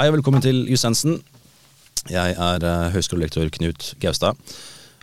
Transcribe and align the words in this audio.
Hei 0.00 0.06
og 0.08 0.14
velkommen 0.14 0.40
til 0.40 0.62
Jussensen. 0.64 1.18
Jeg 2.08 2.32
er 2.32 2.62
uh, 2.64 2.86
høyskolelektor 2.88 3.50
Knut 3.52 3.90
Gaustad. 4.00 4.38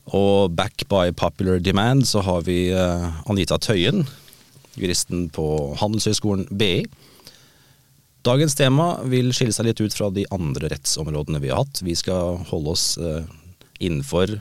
Og 0.10 0.56
back 0.58 0.88
by 0.90 1.12
popular 1.14 1.60
demand 1.62 2.08
så 2.10 2.24
har 2.26 2.42
vi 2.48 2.72
uh, 2.74 3.06
Anita 3.30 3.60
Tøyen, 3.62 4.08
juristen 4.74 5.28
på 5.30 5.46
Handelshøyskolen 5.78 6.48
BI. 6.50 6.88
Dagens 8.26 8.58
tema 8.58 8.88
vil 9.06 9.30
skille 9.38 9.54
seg 9.54 9.68
litt 9.70 9.84
ut 9.86 9.94
fra 9.94 10.10
de 10.16 10.24
andre 10.34 10.74
rettsområdene 10.74 11.44
vi 11.46 11.54
har 11.54 11.62
hatt. 11.62 11.84
Vi 11.86 11.94
skal 11.94 12.42
holde 12.50 12.74
oss 12.74 12.88
uh, 12.98 13.22
innenfor 13.78 14.34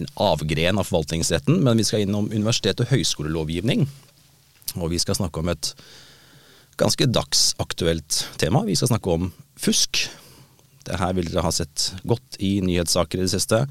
en 0.00 0.10
avgren 0.16 0.80
av 0.80 0.88
forvaltningsretten, 0.88 1.60
men 1.60 1.76
vi 1.76 1.84
skal 1.90 2.06
innom 2.06 2.32
universitet- 2.32 2.80
og 2.80 2.88
høyskolelovgivning. 2.94 3.84
Og 4.80 4.94
vi 4.96 5.04
skal 5.04 5.20
snakke 5.20 5.44
om 5.44 5.52
et 5.52 5.74
ganske 6.80 7.12
dagsaktuelt 7.20 8.24
tema. 8.40 8.64
Vi 8.64 8.80
skal 8.80 8.94
snakke 8.94 9.20
om 9.20 9.28
fusk. 9.60 10.04
Det 10.88 10.98
her 11.00 11.14
vil 11.16 11.28
dere 11.28 11.44
ha 11.44 11.52
sett 11.54 11.90
godt 12.08 12.38
i 12.42 12.58
nyhetssaker 12.64 13.20
i 13.20 13.26
det 13.26 13.34
siste. 13.34 13.64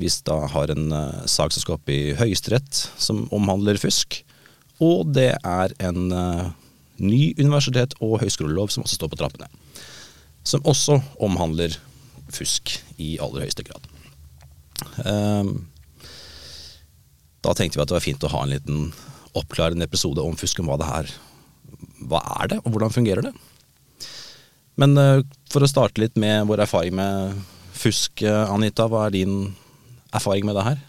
Hvis 0.00 0.20
da 0.26 0.40
har 0.50 0.72
en 0.72 0.88
uh, 0.90 1.24
sak 1.30 1.54
som 1.54 1.62
skal 1.62 1.78
opp 1.78 1.90
i 1.92 2.16
Høyesterett 2.18 2.86
som 2.98 3.26
omhandler 3.34 3.78
fusk. 3.80 4.22
Og 4.82 5.12
det 5.14 5.32
er 5.38 5.74
en 5.86 6.08
uh, 6.10 6.50
ny 6.98 7.34
universitet- 7.38 7.94
og 8.02 8.20
høyskolelov 8.24 8.72
som 8.74 8.86
også 8.86 8.98
står 8.98 9.12
på 9.12 9.20
trappene. 9.20 9.50
Som 10.44 10.64
også 10.66 10.98
omhandler 11.22 11.76
fusk 12.34 12.78
i 12.98 13.14
aller 13.22 13.46
høyeste 13.46 13.66
grad. 13.66 13.86
Um, 15.04 15.68
da 17.44 17.52
tenkte 17.54 17.78
vi 17.78 17.84
at 17.84 17.90
det 17.90 17.98
var 17.98 18.04
fint 18.04 18.24
å 18.24 18.32
ha 18.32 18.42
en 18.44 18.54
liten 18.54 18.86
oppklarende 19.36 19.86
episode 19.86 20.22
om 20.22 20.36
fusk, 20.38 20.60
om 20.62 20.70
hva 20.70 20.78
det 20.80 20.88
her 20.88 21.10
Hva 22.04 22.20
er 22.40 22.50
det, 22.52 22.58
og 22.64 22.74
hvordan 22.74 22.92
fungerer 22.94 23.26
det? 23.26 23.32
Men 24.80 24.98
uh, 24.98 25.20
for 25.52 25.62
å 25.62 25.70
starte 25.70 26.02
litt 26.02 26.16
med 26.20 26.48
vår 26.50 26.64
erfaring 26.66 26.96
med 26.98 27.38
fusk, 27.74 28.24
uh, 28.26 28.50
Anita. 28.50 28.88
Hva 28.90 29.06
er 29.06 29.14
din 29.14 29.38
erfaring 30.14 30.46
med 30.48 30.58
det 30.58 30.66
her? 30.66 30.82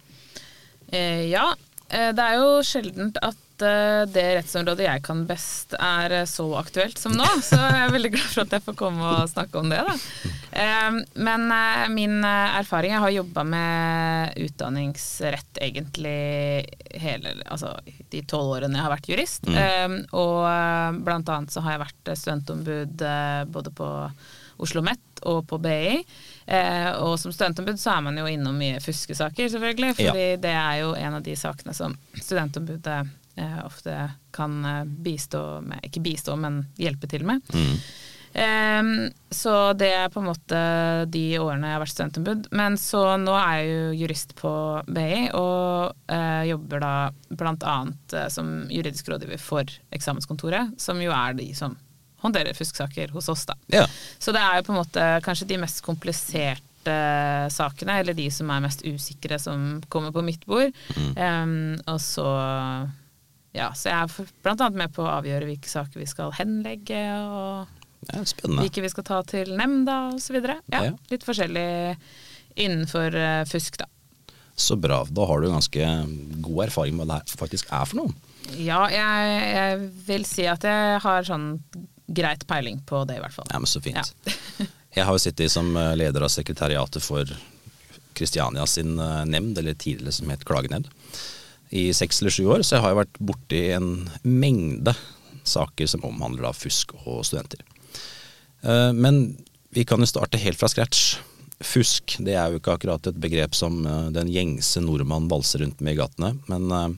Eh, 0.94 1.25
ja, 1.31 1.47
eh, 1.89 2.11
det 2.16 2.23
er 2.23 2.39
jo 2.39 2.61
sjeldent 2.66 3.17
at 3.25 3.38
det 3.59 4.23
rettsområdet 4.38 4.86
jeg 4.86 5.03
kan 5.06 5.23
best, 5.30 5.75
er 5.80 6.25
så 6.30 6.45
aktuelt 6.59 7.00
som 7.00 7.16
nå. 7.16 7.28
Så 7.45 7.59
jeg 7.59 7.81
er 7.86 7.94
veldig 7.94 8.11
glad 8.16 8.28
for 8.28 8.44
at 8.45 8.56
jeg 8.58 8.66
får 8.66 8.78
komme 8.80 9.11
og 9.11 9.31
snakke 9.31 9.61
om 9.61 9.72
det. 9.72 9.81
Da. 9.86 9.95
Men 11.16 11.50
min 11.92 12.23
erfaring 12.23 12.94
Jeg 12.94 13.03
har 13.03 13.11
jobba 13.11 13.44
med 13.44 14.38
utdanningsrett 14.39 15.59
egentlig 15.59 16.64
hele 16.95 17.33
Altså 17.44 17.73
de 18.14 18.22
tolv 18.23 18.53
årene 18.56 18.80
jeg 18.80 18.86
har 18.86 18.94
vært 18.94 19.09
jurist. 19.11 19.50
Mm. 19.52 19.98
Og 20.16 21.03
blant 21.03 21.33
annet 21.33 21.52
så 21.52 21.66
har 21.66 21.76
jeg 21.76 21.86
vært 21.86 22.16
studentombud 22.22 23.06
både 23.52 23.76
på 23.76 23.92
Oslo 24.56 24.80
OsloMet 24.80 25.22
og 25.28 25.48
på 25.48 25.58
BI. 25.59 26.03
Eh, 26.45 26.89
og 27.03 27.17
som 27.20 27.33
studentombud 27.33 27.80
så 27.80 27.98
er 27.98 28.06
man 28.06 28.17
jo 28.20 28.28
innom 28.30 28.58
mye 28.59 28.80
fuskesaker, 28.83 29.50
selvfølgelig. 29.52 29.95
Fordi 29.98 30.26
ja. 30.31 30.39
det 30.42 30.53
er 30.56 30.81
jo 30.83 30.94
en 30.95 31.17
av 31.20 31.26
de 31.26 31.36
sakene 31.39 31.76
som 31.76 31.95
studentombudet 32.16 33.00
eh, 33.02 33.14
ofte 33.66 33.95
kan 34.36 34.66
eh, 34.66 34.83
bistå 34.83 35.61
med 35.61 35.83
Ikke 35.83 36.03
bistå, 36.03 36.36
men 36.39 36.66
hjelpe 36.80 37.09
til 37.11 37.25
med. 37.28 37.42
Mm. 37.53 37.80
Um, 38.36 39.11
så 39.31 39.73
det 39.80 39.94
er 39.95 40.09
på 40.11 40.19
en 40.19 40.27
måte 40.27 40.58
de 41.08 41.23
årene 41.39 41.69
jeg 41.69 41.77
har 41.77 41.83
vært 41.86 41.94
studentombud. 41.94 42.50
Men 42.55 42.75
så 42.80 43.03
nå 43.22 43.36
er 43.39 43.61
jeg 43.61 43.69
jo 43.69 43.94
jurist 44.02 44.36
på 44.39 44.52
BI, 44.92 45.30
og 45.39 45.95
uh, 46.11 46.44
jobber 46.50 46.83
da 46.83 46.94
bl.a. 47.31 47.77
Uh, 48.11 48.27
som 48.33 48.52
juridisk 48.71 49.11
rådgiver 49.14 49.39
for 49.39 49.71
eksamenskontoret, 49.95 50.76
som 50.81 50.99
jo 51.04 51.15
er 51.15 51.39
de 51.39 51.48
som 51.55 51.77
håndterer 52.26 52.58
fusksaker 52.58 53.14
hos 53.15 53.30
oss, 53.31 53.45
da. 53.48 53.55
Ja. 53.71 53.86
Så 54.20 54.33
det 54.36 54.43
er 54.43 54.60
jo 54.60 54.67
på 54.67 54.76
en 54.76 54.81
måte 54.81 55.08
kanskje 55.23 55.48
de 55.54 55.61
mest 55.61 55.83
kompliserte 55.86 56.64
sakene, 57.54 57.99
eller 58.02 58.17
de 58.17 58.27
som 58.33 58.49
er 58.52 58.64
mest 58.65 58.83
usikre, 58.86 59.39
som 59.42 59.80
kommer 59.89 60.11
på 60.14 60.26
mitt 60.26 60.43
bord. 60.49 60.76
Mm. 60.98 61.11
Um, 61.15 61.58
og 61.87 62.02
så 62.04 62.27
ja, 63.55 63.71
så 63.77 63.89
jeg 63.92 63.95
er 63.95 64.52
annet 64.52 64.77
med 64.83 64.93
på 64.95 65.05
å 65.05 65.14
avgjøre 65.17 65.48
hvilke 65.48 65.71
saker 65.71 66.02
vi 66.02 66.08
skal 66.10 66.33
henlegge, 66.36 67.02
og 67.23 68.11
ja, 68.11 68.21
hvilke 68.60 68.83
vi 68.83 68.92
skal 68.92 69.08
ta 69.08 69.21
til 69.27 69.55
nemnda 69.58 69.99
osv. 70.14 70.38
Ja, 70.43 70.83
ja, 70.89 70.93
litt 71.11 71.26
forskjellig 71.26 71.67
innenfor 72.55 73.16
uh, 73.16 73.43
fusk, 73.49 73.80
da. 73.82 73.89
Så 74.55 74.77
bra. 74.80 75.02
Da 75.11 75.26
har 75.27 75.42
du 75.42 75.49
ganske 75.52 75.88
god 76.43 76.61
erfaring 76.70 76.95
med 76.95 77.10
hva 77.10 77.20
det 77.23 77.36
faktisk 77.36 77.71
er 77.76 77.89
for 77.89 78.04
noe. 78.04 78.36
Ja, 78.55 78.86
jeg, 78.93 79.42
jeg 79.52 79.89
vil 80.08 80.26
si 80.30 80.45
at 80.48 80.64
jeg 80.64 81.02
har 81.04 81.27
sånn 81.27 81.49
greit 82.05 82.45
peiling 82.48 82.80
på 82.87 83.04
det, 83.10 83.17
i 83.17 83.23
hvert 83.23 83.36
fall. 83.36 83.49
Ja, 83.52 83.60
men 83.60 83.67
Så 83.67 83.82
fint. 83.83 83.98
Ja. 83.98 84.67
jeg 84.99 85.08
har 85.08 85.16
jo 85.17 85.22
sittet 85.22 85.52
som 85.52 85.76
eh, 85.76 85.95
leder 85.99 86.27
av 86.27 86.32
sekretariatet 86.32 87.04
for 87.04 87.32
Kristiania 88.16 88.66
sin 88.70 88.99
eh, 88.99 89.23
nemnd, 89.27 89.58
eller 89.60 89.76
tidligere 89.76 90.16
som 90.16 90.32
het 90.32 90.45
klagenemnd, 90.48 90.87
i 91.75 91.89
seks 91.95 92.21
eller 92.21 92.33
sju 92.33 92.45
år. 92.58 92.63
Så 92.63 92.77
jeg 92.77 92.86
har 92.86 92.93
jo 92.93 93.02
vært 93.02 93.21
borti 93.31 93.61
en 93.75 93.89
mengde 94.23 94.95
saker 95.45 95.89
som 95.89 96.05
omhandler 96.08 96.47
da 96.47 96.53
fusk 96.55 96.95
og 97.03 97.23
studenter. 97.27 97.61
Eh, 98.63 98.91
men 98.95 99.37
vi 99.75 99.86
kan 99.87 100.02
jo 100.02 100.09
starte 100.09 100.41
helt 100.41 100.59
fra 100.59 100.71
scratch. 100.71 101.17
Fusk 101.65 102.17
det 102.25 102.36
er 102.36 102.52
jo 102.52 102.61
ikke 102.61 102.75
akkurat 102.75 103.11
et 103.11 103.19
begrep 103.21 103.55
som 103.55 103.77
den 104.15 104.31
gjengse 104.31 104.81
nordmann 104.83 105.30
valser 105.31 105.63
rundt 105.63 105.80
med 105.83 105.95
i 105.95 105.99
gatene. 106.02 106.33
Men 106.52 106.97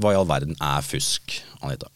hva 0.00 0.12
i 0.12 0.18
all 0.18 0.28
verden 0.28 0.54
er 0.62 0.86
fusk, 0.86 1.40
Anita? 1.60 1.90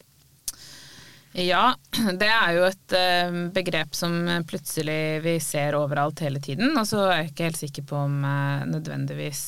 Ja, 1.35 1.75
det 2.21 2.27
er 2.31 2.51
jo 2.55 2.65
et 2.67 2.95
uh, 2.95 3.37
begrep 3.55 3.95
som 3.97 4.15
plutselig 4.47 5.19
vi 5.25 5.35
ser 5.43 5.75
overalt 5.75 6.23
hele 6.23 6.39
tiden. 6.43 6.71
Og 6.79 6.87
så 6.87 7.01
er 7.09 7.17
jeg 7.17 7.31
ikke 7.33 7.49
helt 7.49 7.59
sikker 7.59 7.87
på 7.89 7.99
om 8.05 8.21
uh, 8.23 8.63
nødvendigvis 8.69 9.43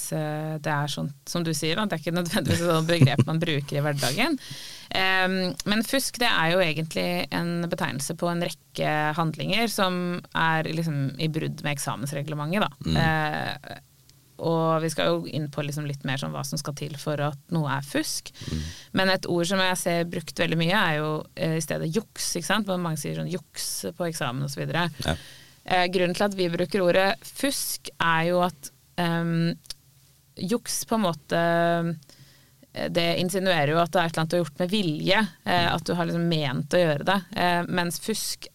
det 0.64 0.74
er 0.74 0.92
sånn 0.92 1.10
som 1.28 1.46
du 1.48 1.54
sier, 1.56 1.80
at 1.80 1.92
det 1.92 1.98
er 1.98 2.04
ikke 2.04 2.18
nødvendigvis 2.20 2.66
et 2.68 2.92
begrep 2.92 3.24
man 3.30 3.42
bruker 3.44 3.80
i 3.80 3.86
hverdagen. 3.86 4.40
Men 4.88 5.82
fusk 5.84 6.16
det 6.22 6.30
er 6.30 6.54
jo 6.54 6.62
egentlig 6.64 7.26
en 7.36 7.66
betegnelse 7.68 8.16
på 8.18 8.30
en 8.32 8.46
rekke 8.48 8.94
handlinger 9.18 9.68
som 9.68 9.98
er 10.32 10.70
liksom 10.72 11.18
i 11.20 11.28
brudd 11.28 11.60
med 11.66 11.76
eksamensreglementet. 11.76 12.64
Da. 12.64 12.72
Mm. 12.88 13.84
Og 14.38 14.82
vi 14.84 14.90
skal 14.94 15.10
jo 15.10 15.32
inn 15.34 15.48
på 15.54 15.64
liksom 15.66 15.88
litt 15.90 16.04
mer 16.08 16.20
sånn 16.22 16.34
hva 16.36 16.44
som 16.46 16.60
skal 16.62 16.76
til 16.78 16.94
for 17.02 17.22
at 17.26 17.40
noe 17.54 17.72
er 17.74 17.86
fusk. 17.86 18.30
Mm. 18.52 18.66
Men 19.00 19.14
et 19.14 19.26
ord 19.32 19.50
som 19.50 19.62
jeg 19.64 19.80
ser 19.82 20.10
brukt 20.12 20.44
veldig 20.44 20.60
mye, 20.60 20.78
er 20.78 21.00
jo 21.00 21.12
eh, 21.36 21.58
i 21.58 21.64
stedet 21.64 21.90
juks. 21.96 22.30
ikke 22.38 22.50
sant? 22.50 22.70
Mange 22.70 23.02
sier 23.02 23.18
sånn 23.18 23.32
juks 23.32 23.70
på 23.98 24.10
eksamen 24.10 24.46
osv. 24.46 24.66
Ja. 24.68 25.16
Eh, 25.66 25.88
grunnen 25.94 26.18
til 26.18 26.28
at 26.28 26.38
vi 26.38 26.52
bruker 26.54 26.86
ordet 26.86 27.10
fusk, 27.26 27.90
er 27.98 28.30
jo 28.30 28.44
at 28.46 28.72
eh, 29.02 29.34
juks 30.38 30.84
på 30.86 31.00
en 31.00 31.08
måte 31.08 31.42
eh, 31.42 32.90
det 32.94 33.08
insinuerer 33.18 33.74
jo 33.74 33.82
at 33.82 33.90
det 33.94 34.02
er 34.04 34.06
et 34.06 34.14
eller 34.14 34.22
annet 34.22 34.32
du 34.32 34.38
har 34.38 34.44
gjort 34.46 34.62
med 34.62 34.72
vilje. 34.76 35.24
Eh, 35.50 35.68
at 35.74 35.88
du 35.88 35.96
har 35.98 36.10
liksom 36.10 36.30
ment 36.30 36.78
å 36.78 36.84
gjøre 36.84 37.10
det. 37.10 37.18
Eh, 37.42 37.62
mens 37.74 37.98
fusk 38.04 38.52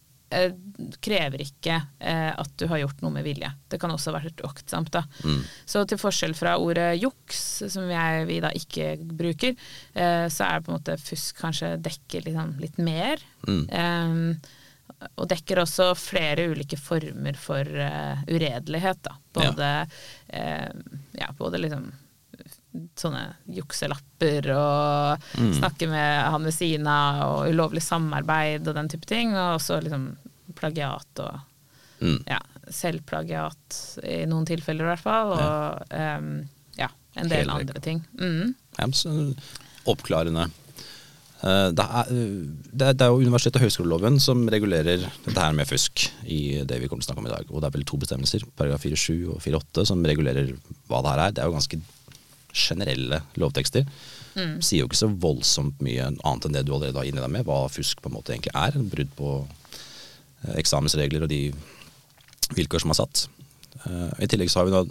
krever 1.03 1.43
ikke 1.43 1.75
eh, 1.99 2.31
at 2.31 2.55
du 2.59 2.65
har 2.71 2.81
gjort 2.81 3.03
noe 3.03 3.13
med 3.15 3.25
vilje. 3.27 3.49
Det 3.69 3.79
kan 3.81 3.91
også 3.93 4.13
være 4.15 4.33
uaktsomt. 4.45 4.91
da. 4.93 5.03
Mm. 5.23 5.41
Så 5.69 5.83
til 5.89 6.01
forskjell 6.01 6.35
fra 6.37 6.55
ordet 6.61 6.95
juks, 7.01 7.43
som 7.73 7.89
jeg, 7.91 8.25
vi 8.29 8.39
da 8.43 8.51
ikke 8.57 8.95
bruker, 9.03 9.55
eh, 9.93 10.25
så 10.33 10.47
er 10.47 10.59
det 10.59 10.65
på 10.65 10.73
en 10.73 10.79
måte 10.79 10.97
fusk 11.01 11.39
kanskje 11.43 11.75
dekker 11.83 12.27
liksom 12.27 12.57
litt 12.63 12.79
mer. 12.81 13.23
Mm. 13.47 13.63
Um, 13.71 15.09
og 15.19 15.27
dekker 15.31 15.59
også 15.63 15.91
flere 15.99 16.47
ulike 16.53 16.77
former 16.79 17.35
for 17.39 17.67
uh, 17.67 18.23
uredelighet. 18.29 19.01
da. 19.03 19.17
Både, 19.35 19.73
ja. 20.31 20.69
Uh, 20.71 20.99
ja, 21.19 21.29
både 21.37 21.59
liksom 21.61 21.89
sånne 22.97 23.23
jukselapper 23.53 24.49
og 24.55 25.25
mm. 25.37 25.51
snakke 25.59 25.89
med 25.91 26.31
han 26.33 26.47
ved 26.47 26.55
siden 26.55 26.89
av 26.89 27.21
og 27.27 27.51
ulovlig 27.53 27.83
samarbeid 27.85 28.67
og 28.67 28.77
den 28.77 28.89
type 28.91 29.09
ting. 29.09 29.35
Og 29.35 29.59
også 29.59 29.79
liksom 29.83 30.09
plagiat 30.57 31.23
og 31.23 31.37
mm. 32.03 32.19
ja, 32.29 32.41
selvplagiat 32.73 33.79
i 34.03 34.23
noen 34.29 34.47
tilfeller 34.49 34.87
i 34.87 34.91
hvert 34.93 35.05
fall. 35.05 35.35
Og 35.37 35.93
ja, 35.93 36.17
um, 36.17 36.33
ja 36.79 36.89
en 37.19 37.29
del 37.29 37.45
Hele. 37.45 37.61
andre 37.61 37.83
ting. 37.83 38.03
Mm. 38.17 38.55
Oppklarende. 39.89 40.49
Eh, 41.43 41.69
det 41.75 41.83
er, 41.83 42.11
det 42.71 42.89
er, 42.93 43.09
jo 43.11 43.19
universitet- 43.19 43.57
og 43.59 43.65
høyskoleloven 43.65 44.19
som 44.23 44.45
regulerer 44.49 45.03
dette 45.03 45.35
her 45.35 45.55
med 45.55 45.67
fusk 45.67 46.05
i 46.23 46.63
det 46.63 46.79
vi 46.79 46.87
kommer 46.87 47.03
til 47.03 47.09
å 47.09 47.11
snakke 47.11 47.23
om 47.23 47.27
i 47.27 47.33
dag. 47.33 47.49
Og 47.51 47.59
det 47.59 47.69
er 47.69 47.75
vel 47.75 47.87
to 47.89 47.99
bestemmelser, 47.99 48.45
paragraf 48.55 48.85
4-7 48.85 49.35
og 49.35 49.41
4-8, 49.43 49.85
som 49.91 50.05
regulerer 50.07 50.53
hva 50.87 51.03
det 51.03 51.13
her 51.13 51.23
er. 51.25 51.35
Det 51.35 51.43
er 51.43 51.51
jo 51.51 51.57
ganske 51.57 51.81
generelle 52.53 53.23
lovtekster. 53.41 53.87
Mm. 54.37 54.61
Sier 54.65 54.83
jo 54.83 54.89
ikke 54.89 55.01
så 55.01 55.09
voldsomt 55.09 55.81
mye 55.85 56.07
annet 56.13 56.47
enn 56.47 56.55
det 56.55 56.63
du 56.67 56.73
allerede 56.73 57.01
har 57.01 57.09
deg 57.09 57.33
med, 57.33 57.45
hva 57.47 57.65
fusk 57.73 58.01
på 58.01 58.09
en 58.09 58.17
måte 58.17 58.33
egentlig 58.33 58.53
er. 58.55 58.77
Brudd 58.93 59.11
på 59.17 59.35
Eh, 60.43 60.57
eksamensregler 60.59 61.23
og 61.23 61.31
de 61.31 61.47
vilkår 62.57 62.83
som 62.83 62.93
er 62.93 62.99
satt. 62.99 63.27
Eh, 63.83 64.23
I 64.25 64.29
tillegg 64.31 64.51
så 64.51 64.61
har 64.61 64.67
vi 64.67 64.75
da 64.75 64.83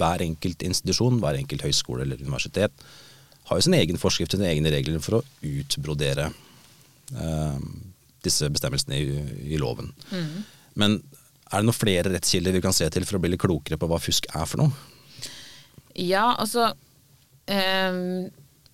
hver 0.00 0.24
enkelt 0.24 0.64
institusjon, 0.66 1.20
hver 1.22 1.38
enkelt 1.40 1.64
høyskole 1.66 2.04
eller 2.04 2.20
universitet 2.20 2.84
har 3.50 3.58
jo 3.58 3.64
sin 3.66 3.74
egen 3.74 3.98
forskrift, 3.98 4.36
sine 4.36 4.46
egne 4.46 4.70
regler 4.70 5.00
for 5.02 5.16
å 5.16 5.24
utbrodere 5.42 6.28
uh, 6.30 7.56
disse 8.22 8.46
bestemmelsene 8.46 8.94
i, 8.94 9.24
i 9.56 9.58
loven. 9.58 9.88
Mm. 10.12 10.44
Men 10.78 10.94
er 11.00 11.56
det 11.56 11.66
noen 11.66 11.74
flere 11.74 12.12
rettskilder 12.12 12.54
vi 12.54 12.62
kan 12.62 12.76
se 12.76 12.86
til 12.94 13.08
for 13.08 13.18
å 13.18 13.22
bli 13.24 13.32
litt 13.32 13.42
klokere 13.42 13.80
på 13.80 13.88
hva 13.90 13.98
fusk 13.98 14.28
er 14.30 14.46
for 14.46 14.62
noe? 14.62 14.70
Ja, 15.94 16.34
altså 16.38 16.70
um, 17.50 18.28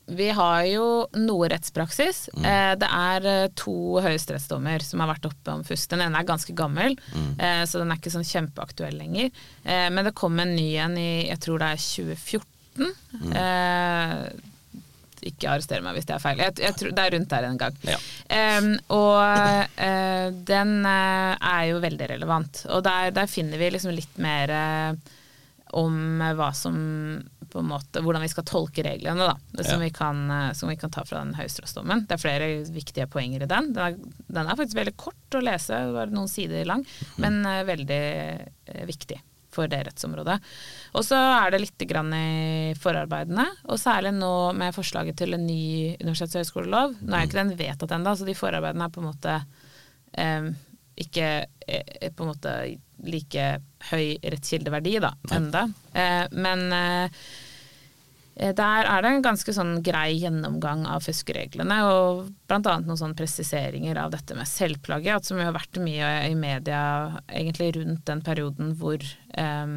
Vi 0.06 0.28
har 0.38 0.64
jo 0.70 0.88
noe 1.18 1.48
rettspraksis. 1.50 2.28
Eh, 2.38 2.72
det 2.78 2.88
er 2.88 3.26
eh, 3.26 3.46
to 3.58 3.98
høyesterettsdommer 4.04 4.84
som 4.86 5.02
har 5.02 5.10
vært 5.10 5.26
oppe 5.26 5.54
om 5.54 5.64
fusk. 5.66 5.88
Den 5.90 6.04
ene 6.04 6.20
er 6.20 6.28
ganske 6.28 6.54
gammel, 6.54 6.94
eh, 7.42 7.62
så 7.66 7.82
den 7.82 7.90
er 7.90 7.98
ikke 7.98 8.14
sånn 8.14 8.28
kjempeaktuell 8.28 8.94
lenger. 9.00 9.32
Uh, 9.66 9.88
men 9.90 10.06
det 10.06 10.14
kom 10.18 10.38
en 10.38 10.54
ny 10.54 10.68
en 10.84 10.94
i 11.00 11.26
jeg 11.26 11.42
tror 11.42 11.64
det 11.64 11.72
er 11.74 11.82
2014. 11.82 12.52
Eh, 13.34 14.28
ikke 15.26 15.50
arrester 15.50 15.82
meg 15.82 15.96
hvis 15.96 16.06
det 16.08 16.16
er 16.16 16.22
feil. 16.22 16.40
Jeg, 16.44 16.54
jeg 16.62 16.78
tror, 16.78 16.94
det 16.94 17.04
er 17.04 17.14
rundt 17.16 17.32
der 17.32 17.48
en 17.48 17.60
gang. 17.60 17.78
Ja. 17.88 17.98
Um, 18.60 18.70
og 18.94 19.18
uh, 19.80 20.26
den 20.48 20.72
uh, 20.86 21.34
er 21.34 21.62
jo 21.70 21.82
veldig 21.82 22.10
relevant. 22.14 22.62
Og 22.70 22.84
der, 22.86 23.10
der 23.16 23.30
finner 23.30 23.60
vi 23.60 23.72
liksom 23.74 23.94
litt 23.96 24.20
mer 24.22 24.52
eh, 24.52 25.14
om 25.76 26.22
hva 26.38 26.50
som 26.56 26.76
på 27.50 27.60
en 27.60 27.68
måte, 27.70 28.02
Hvordan 28.02 28.24
vi 28.24 28.30
skal 28.30 28.44
tolke 28.48 28.82
reglene, 28.84 29.28
da. 29.28 29.62
Som, 29.62 29.78
Ja. 29.80 29.84
vi 29.84 29.90
kan, 29.90 30.30
eh, 30.30 30.52
som 30.52 30.68
vi 30.68 30.76
kan 30.76 30.90
ta 30.90 31.04
fra 31.04 31.22
den 31.24 31.34
høyesterettsdommen. 31.34 32.06
Det 32.06 32.16
er 32.16 32.22
flere 32.24 32.64
viktige 32.64 33.06
poenger 33.06 33.42
i 33.42 33.46
den. 33.46 33.72
Den 33.72 33.84
er, 33.84 33.96
den 34.28 34.46
er 34.46 34.56
faktisk 34.56 34.76
veldig 34.76 34.96
kort 34.96 35.30
å 35.36 35.42
lese, 35.42 35.92
bare 35.92 36.10
noen 36.10 36.28
sider 36.28 36.64
lang, 36.64 36.84
men 37.18 37.44
uh, 37.46 37.62
veldig 37.64 38.02
uh, 38.74 38.84
viktig 38.86 39.20
for 39.50 39.68
det 39.68 39.86
rettsområdet. 39.86 40.40
Og 40.94 41.04
så 41.04 41.16
er 41.16 41.50
det 41.50 41.60
litt 41.62 41.78
grann 41.88 42.12
i 42.12 42.74
forarbeidene, 42.76 43.46
og 43.64 43.78
særlig 43.78 44.12
nå 44.12 44.52
med 44.54 44.74
forslaget 44.74 45.16
til 45.16 45.32
en 45.34 45.46
ny 45.46 45.96
universitets- 45.96 46.36
og 46.36 46.44
høyskolelov. 46.44 46.96
Nå 47.00 47.16
er 47.16 47.24
ikke 47.24 47.40
den 47.40 47.56
vedtatt 47.56 47.94
ennå, 47.96 48.16
så 48.16 48.26
de 48.26 48.34
forarbeidene 48.36 48.84
er 48.84 48.92
på 48.92 49.00
en 49.00 49.08
måte 49.08 49.38
um, 50.18 50.50
ikke 50.96 51.46
på 52.16 52.24
en 52.24 52.30
måte 52.32 52.52
like 53.04 53.48
høy 53.90 54.16
rettskildeverdi 54.22 54.96
da, 55.04 55.12
enda. 55.36 55.66
Eh, 55.92 56.24
men 56.32 56.64
eh, 56.72 57.20
Eh, 58.36 58.54
Der 58.54 58.84
er 58.84 59.02
det 59.02 59.10
en 59.10 59.24
ganske 59.24 59.52
sånn 59.56 59.80
grei 59.84 60.18
gjennomgang 60.20 60.84
av 60.90 61.04
fuskereglene, 61.06 61.78
og 61.88 62.26
bl.a. 62.48 62.60
noen 62.60 62.98
sånne 63.00 63.16
presiseringer 63.16 63.96
av 64.00 64.12
dette 64.12 64.36
med 64.36 64.48
selvplagiat, 64.48 65.24
som 65.24 65.40
jo 65.40 65.46
har 65.48 65.56
vært 65.56 65.80
mye 65.80 66.10
i 66.28 66.34
media 66.36 66.82
egentlig 67.28 67.72
rundt 67.78 68.04
den 68.08 68.22
perioden 68.26 68.74
hvor 68.76 69.00
eh, 69.00 69.76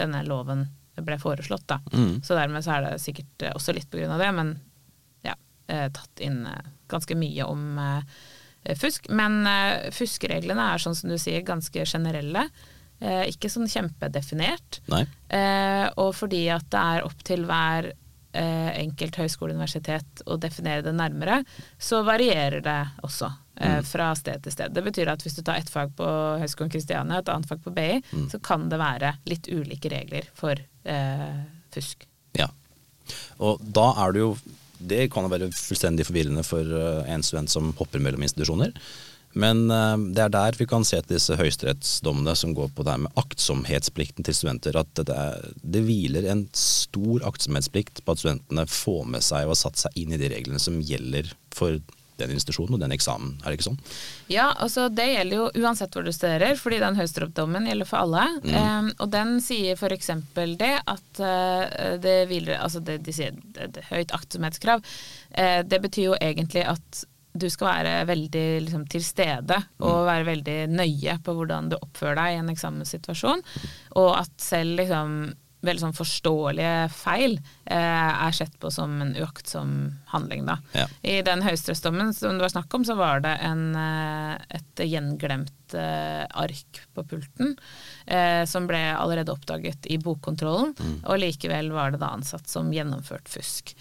denne 0.00 0.24
loven 0.24 0.66
ble 1.02 1.18
foreslått. 1.20 1.66
Da. 1.68 1.80
Mm. 1.92 2.20
Så 2.24 2.36
dermed 2.36 2.64
så 2.64 2.78
er 2.78 2.86
det 2.86 3.02
sikkert 3.02 3.48
også 3.52 3.76
litt 3.76 3.90
på 3.92 4.00
grunn 4.00 4.12
av 4.14 4.22
det, 4.24 4.30
men 4.40 4.54
ja, 5.26 5.36
eh, 5.68 5.88
tatt 5.92 6.24
inn 6.24 6.46
ganske 6.92 7.16
mye 7.16 7.44
om 7.48 7.76
eh, 7.80 8.22
fusk. 8.78 9.08
Men 9.10 9.40
eh, 9.46 9.90
fuskereglene 9.94 10.68
er 10.74 10.82
sånn 10.82 10.94
som 10.98 11.10
du 11.10 11.18
sier, 11.20 11.42
ganske 11.46 11.84
generelle. 11.88 12.46
Eh, 13.02 13.24
ikke 13.32 13.50
sånn 13.50 13.66
kjempedefinert. 13.70 14.80
Nei? 14.92 15.02
Eh, 15.34 15.88
og 15.98 16.12
fordi 16.14 16.44
at 16.54 16.68
det 16.70 16.82
er 16.96 17.06
opp 17.08 17.24
til 17.26 17.44
hver 17.48 17.90
eh, 18.32 18.70
enkelt 18.80 19.18
høyskole 19.20 19.52
universitet 19.56 20.22
å 20.30 20.38
definere 20.40 20.84
det 20.86 20.94
nærmere, 20.96 21.42
så 21.78 22.04
varierer 22.06 22.62
det 22.64 22.80
også 23.04 23.32
Mm. 23.62 23.82
fra 23.84 24.06
sted 24.16 24.40
til 24.42 24.50
sted. 24.54 24.72
Det 24.72 24.80
betyr 24.82 25.10
at 25.12 25.20
hvis 25.22 25.34
du 25.36 25.42
tar 25.44 25.58
ett 25.60 25.68
fag 25.70 25.90
på 25.94 26.06
Høgskolen 26.40 26.70
Kristiania 26.72 27.18
og 27.18 27.26
et 27.26 27.28
annet 27.34 27.46
fag 27.50 27.60
på 27.62 27.70
BI, 27.76 27.98
så 28.32 28.40
kan 28.42 28.64
det 28.72 28.78
være 28.80 29.10
litt 29.28 29.46
ulike 29.52 29.90
regler 29.92 30.24
for 30.34 30.56
eh, 30.88 31.36
fusk. 31.70 32.06
Ja. 32.34 32.48
Og 33.44 33.60
da 33.60 33.84
er 34.02 34.16
det 34.16 34.22
jo 34.24 34.30
Det 34.88 35.06
kan 35.12 35.30
være 35.30 35.52
fullstendig 35.54 36.06
forvirrende 36.08 36.44
for 36.46 36.66
eh, 36.66 37.08
en 37.12 37.24
student 37.24 37.52
som 37.52 37.72
hopper 37.78 38.02
mellom 38.02 38.24
institusjoner. 38.26 38.74
Men 39.32 39.64
eh, 39.72 39.96
det 40.12 40.26
er 40.26 40.34
der 40.34 40.58
vi 40.58 40.66
kan 40.68 40.84
se 40.84 41.00
til 41.00 41.16
disse 41.16 41.36
høyesterettsdommene 41.38 42.34
som 42.38 42.54
går 42.56 42.72
på 42.74 42.84
det 42.84 42.94
her 42.94 43.04
med 43.06 43.20
aktsomhetsplikten 43.20 44.26
til 44.26 44.36
studenter. 44.36 44.76
At 44.82 44.92
det, 45.00 45.16
er, 45.16 45.50
det 45.62 45.84
hviler 45.86 46.28
en 46.32 46.46
stor 46.56 47.24
aktsomhetsplikt 47.28 48.04
på 48.04 48.14
at 48.14 48.22
studentene 48.22 48.66
får 48.68 49.08
med 49.16 49.24
seg 49.24 49.46
og 49.46 49.54
har 49.54 49.62
satt 49.64 49.84
seg 49.86 49.98
inn 50.02 50.14
i 50.14 50.20
de 50.20 50.30
reglene 50.34 50.62
som 50.62 50.80
gjelder 50.84 51.32
for 51.54 51.80
den 52.22 52.34
institusjonen 52.34 52.78
og 52.78 52.82
den 52.82 52.94
eksamen. 52.94 53.34
Er 53.42 53.50
det 53.50 53.58
ikke 53.58 53.68
sånn? 53.70 53.80
Ja, 54.32 54.48
altså 54.64 54.88
det 54.92 55.08
gjelder 55.10 55.40
jo 55.40 55.50
uansett 55.62 55.94
hvor 55.94 56.06
du 56.06 56.12
studerer, 56.14 56.56
fordi 56.60 56.80
den 56.82 56.98
høyesterettsdommen 56.98 57.68
gjelder 57.70 57.88
for 57.88 58.06
alle. 58.06 58.26
Eh, 58.46 58.90
og 58.96 59.12
den 59.12 59.36
sier 59.44 59.78
f.eks. 59.78 60.12
det 60.58 60.74
at 60.80 61.22
uh, 61.22 61.96
det 62.02 62.16
hviler 62.30 62.60
Altså 62.62 62.82
det, 62.84 62.98
de 63.06 63.14
sier 63.14 63.34
det, 63.34 63.72
det, 63.76 63.86
høyt 63.90 64.12
aktsomhetskrav. 64.14 64.84
uh, 65.38 65.60
det 65.66 65.80
betyr 65.82 66.12
jo 66.12 66.18
egentlig 66.20 66.66
at 66.68 67.04
du 67.32 67.48
skal 67.50 67.68
være 67.70 67.92
veldig 68.10 68.46
liksom, 68.66 68.82
til 68.92 69.04
stede 69.04 69.56
og 69.80 70.02
være 70.04 70.26
veldig 70.28 70.56
nøye 70.68 71.14
på 71.24 71.34
hvordan 71.36 71.70
du 71.72 71.78
oppfører 71.78 72.18
deg 72.18 72.34
i 72.34 72.40
en 72.42 72.52
eksamenssituasjon. 72.52 73.40
Og 74.00 74.10
at 74.18 74.34
selv 74.42 74.82
liksom 74.82 75.14
veldig 75.62 75.84
sånn 75.84 75.96
forståelige 75.96 76.88
feil 76.94 77.36
eh, 77.38 77.78
er 78.26 78.34
sett 78.34 78.54
på 78.60 78.70
som 78.74 78.96
en 79.04 79.14
uaktsom 79.18 79.76
handling, 80.12 80.44
da. 80.48 80.58
Ja. 80.76 80.86
I 81.02 81.18
den 81.26 81.42
høyesterettsdommen 81.44 82.12
som 82.16 82.36
det 82.38 82.46
var 82.46 82.52
snakk 82.54 82.74
om, 82.76 82.84
så 82.86 82.96
var 82.98 83.22
det 83.24 83.32
en, 83.44 83.64
eh, 83.76 84.36
et 84.58 84.82
gjenglemt 84.88 85.74
eh, 85.78 86.24
ark 86.36 86.82
på 86.92 87.04
pulten 87.08 87.54
eh, 88.06 88.42
som 88.48 88.66
ble 88.68 88.80
allerede 88.92 89.32
oppdaget 89.32 89.88
i 89.92 89.96
bokkontrollen, 90.02 90.74
og 91.08 91.20
likevel 91.22 91.70
var 91.72 91.94
det 91.94 92.02
da 92.02 92.10
ansatt 92.16 92.48
som 92.50 92.68
gjennomført 92.74 93.30
fusk. 93.32 93.72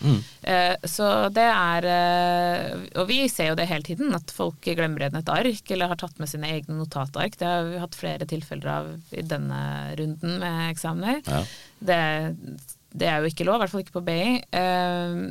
Eh, 0.48 0.76
så 0.88 1.12
det 1.36 1.48
er 1.52 1.88
eh, 1.92 2.78
Og 3.02 3.08
vi 3.10 3.22
ser 3.32 3.52
jo 3.52 3.58
det 3.60 3.68
hele 3.70 3.86
tiden, 3.88 4.14
at 4.16 4.32
folk 4.34 4.64
glemmer 4.64 5.04
igjen 5.04 5.20
et 5.20 5.32
ark 5.32 5.72
eller 5.76 5.92
har 5.92 6.00
tatt 6.00 6.20
med 6.22 6.32
sine 6.32 6.48
egne 6.56 6.78
notatark. 6.80 7.36
Det 7.40 7.48
har 7.48 7.68
vi 7.68 7.82
hatt 7.84 7.98
flere 7.98 8.28
tilfeller 8.30 8.72
av 8.72 8.92
i 9.12 9.24
denne 9.26 9.62
runden 10.00 10.40
med 10.42 10.72
eksamener. 10.72 11.22
Ja. 11.28 11.44
Det, 11.82 12.00
det 12.94 13.08
er 13.10 13.20
jo 13.24 13.32
ikke 13.32 13.48
lov, 13.48 13.60
i 13.60 13.64
hvert 13.66 13.74
fall 13.74 13.84
ikke 13.86 13.98
på 14.00 14.06
BI. 14.08 14.24
Eh, 14.62 15.22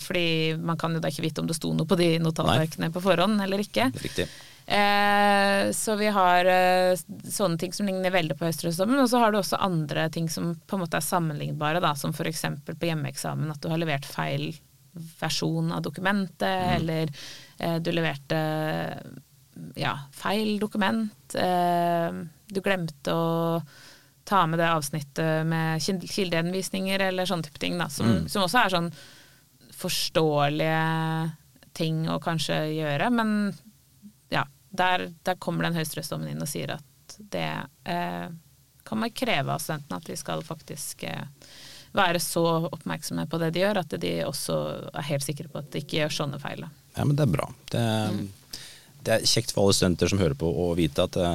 fordi 0.00 0.56
man 0.56 0.78
kan 0.80 0.94
jo 0.96 1.00
da 1.02 1.10
ikke 1.12 1.24
vite 1.26 1.42
om 1.42 1.48
det 1.50 1.56
sto 1.58 1.72
noe 1.76 1.88
på 1.88 1.98
de 2.00 2.14
notatarkene 2.22 2.88
på 2.94 3.02
forhånd 3.04 3.42
eller 3.44 3.60
ikke. 3.64 3.90
Riktig. 4.00 4.28
Eh, 4.72 5.70
så 5.74 5.96
vi 5.98 6.06
har 6.14 6.48
eh, 6.48 6.94
sånne 7.28 7.58
ting 7.58 7.72
som 7.74 7.88
ligner 7.88 8.14
veldig 8.14 8.36
på 8.38 8.46
høyesterettsdommen, 8.46 9.00
og 9.02 9.10
så 9.10 9.18
har 9.20 9.32
du 9.34 9.40
også 9.40 9.58
andre 9.60 10.06
ting 10.14 10.30
som 10.30 10.54
på 10.54 10.78
en 10.78 10.84
måte 10.84 11.00
er 11.00 11.04
sammenlignbare, 11.04 11.82
da, 11.82 11.94
som 11.98 12.14
f.eks. 12.14 12.44
på 12.70 12.88
hjemmeeksamen 12.88 13.50
at 13.52 13.60
du 13.60 13.68
har 13.72 13.82
levert 13.82 14.06
feil 14.06 14.52
versjon 15.20 15.72
av 15.72 15.82
dokumentet, 15.82 16.78
eller 16.78 17.10
eh, 17.58 17.78
du 17.82 17.90
leverte 17.92 18.38
ja, 19.76 19.96
feil 20.16 20.58
dokument, 20.62 21.34
eh, 21.34 22.12
du 22.52 22.60
glemte 22.64 23.12
å 23.12 23.62
ta 24.24 24.44
med 24.46 24.60
det 24.62 24.68
avsnittet 24.70 25.46
med 25.48 25.82
kil- 25.82 26.06
kildehenvisninger 26.08 27.02
eller 27.08 27.26
sånne 27.28 27.48
type 27.48 27.58
ting, 27.60 27.76
da, 27.80 27.88
som, 27.90 28.22
som 28.30 28.44
også 28.46 28.62
er 28.62 28.72
sånn 28.76 28.92
forståelige 29.82 31.32
ting 31.76 32.06
å 32.10 32.20
kanskje 32.22 32.58
gjøre, 32.76 33.10
men 33.14 33.52
ja, 34.32 34.46
der, 34.70 35.08
der 35.26 35.40
kommer 35.40 35.66
den 35.66 35.76
høyesterettsdommen 35.78 36.32
inn 36.32 36.44
og 36.44 36.50
sier 36.50 36.76
at 36.76 37.16
det 37.32 37.48
eh, 37.88 38.26
kan 38.84 39.00
man 39.00 39.14
kreve 39.14 39.52
av 39.52 39.62
studentene, 39.62 40.00
at 40.00 40.08
de 40.08 40.16
skal 40.18 40.44
faktisk 40.44 41.04
eh, 41.08 41.24
være 41.96 42.20
så 42.20 42.44
oppmerksomme 42.72 43.26
på 43.28 43.40
det 43.40 43.52
de 43.54 43.64
gjør, 43.64 43.82
at 43.82 43.96
de 44.00 44.12
også 44.26 44.58
er 44.92 45.08
helt 45.10 45.26
sikre 45.26 45.50
på 45.52 45.60
at 45.60 45.72
de 45.72 45.82
ikke 45.82 46.00
gjør 46.00 46.16
sånne 46.22 46.40
feil. 46.42 46.64
Ja, 46.96 47.04
men 47.04 47.16
det 47.16 47.26
er 47.26 47.34
bra. 47.34 47.48
Det, 47.72 47.84
det 49.04 49.16
er 49.16 49.28
kjekt 49.28 49.52
for 49.52 49.64
alle 49.64 49.76
studenter 49.76 50.12
som 50.12 50.20
hører 50.20 50.38
på 50.38 50.48
å 50.48 50.72
vite 50.78 51.04
at 51.08 51.16
det, 51.18 51.32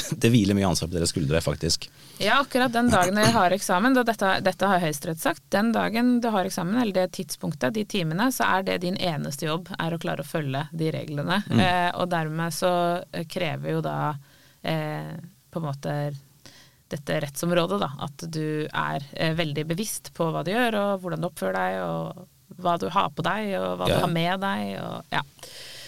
det 0.22 0.30
hviler 0.32 0.56
mye 0.58 0.66
ansvar 0.68 0.88
på 0.90 0.96
deres 0.98 1.12
skuldre, 1.14 1.40
faktisk. 1.44 1.88
Ja, 2.22 2.40
akkurat 2.40 2.72
den 2.74 2.90
dagen 2.92 3.16
dere 3.18 3.32
har 3.34 3.54
eksamen, 3.56 3.96
og 3.98 4.06
dette, 4.08 4.34
dette 4.46 4.68
har 4.70 4.82
Høyesterett 4.82 5.20
sagt, 5.22 5.42
den 5.54 5.72
dagen 5.74 6.20
du 6.22 6.28
har 6.34 6.46
eksamen, 6.46 6.76
eller 6.82 6.94
det 7.04 7.12
tidspunktet, 7.18 7.74
de 7.74 7.84
timene, 7.90 8.28
så 8.34 8.46
er 8.58 8.66
det 8.68 8.80
din 8.84 8.96
eneste 8.96 9.48
jobb, 9.48 9.70
er 9.78 9.94
å 9.96 9.98
klare 10.02 10.22
å 10.22 10.28
følge 10.28 10.66
de 10.72 10.90
reglene. 10.94 11.40
Eh, 11.50 11.90
og 11.98 12.08
dermed 12.12 12.54
så 12.54 12.70
eh, 13.12 13.24
krever 13.30 13.76
jo 13.76 13.80
da 13.84 13.96
eh, 14.62 15.14
på 15.50 15.60
en 15.62 15.66
måte 15.70 15.96
dette 16.94 17.16
rettsområdet, 17.24 17.80
da, 17.80 17.88
at 18.06 18.24
du 18.30 18.66
er 18.68 19.02
eh, 19.16 19.32
veldig 19.34 19.64
bevisst 19.72 20.12
på 20.14 20.28
hva 20.30 20.42
du 20.46 20.52
gjør, 20.52 20.76
og 20.78 21.02
hvordan 21.02 21.22
du 21.24 21.28
oppfører 21.30 21.56
deg, 21.58 21.78
og 21.82 22.60
hva 22.62 22.74
du 22.78 22.84
har 22.92 23.08
på 23.16 23.24
deg, 23.26 23.54
og 23.58 23.70
hva 23.80 23.88
Ja. 23.88 23.96
du 23.96 24.04
har 24.04 24.12
med 24.12 24.44
deg, 24.44 24.74
og 24.84 25.16
ja. 25.16 25.22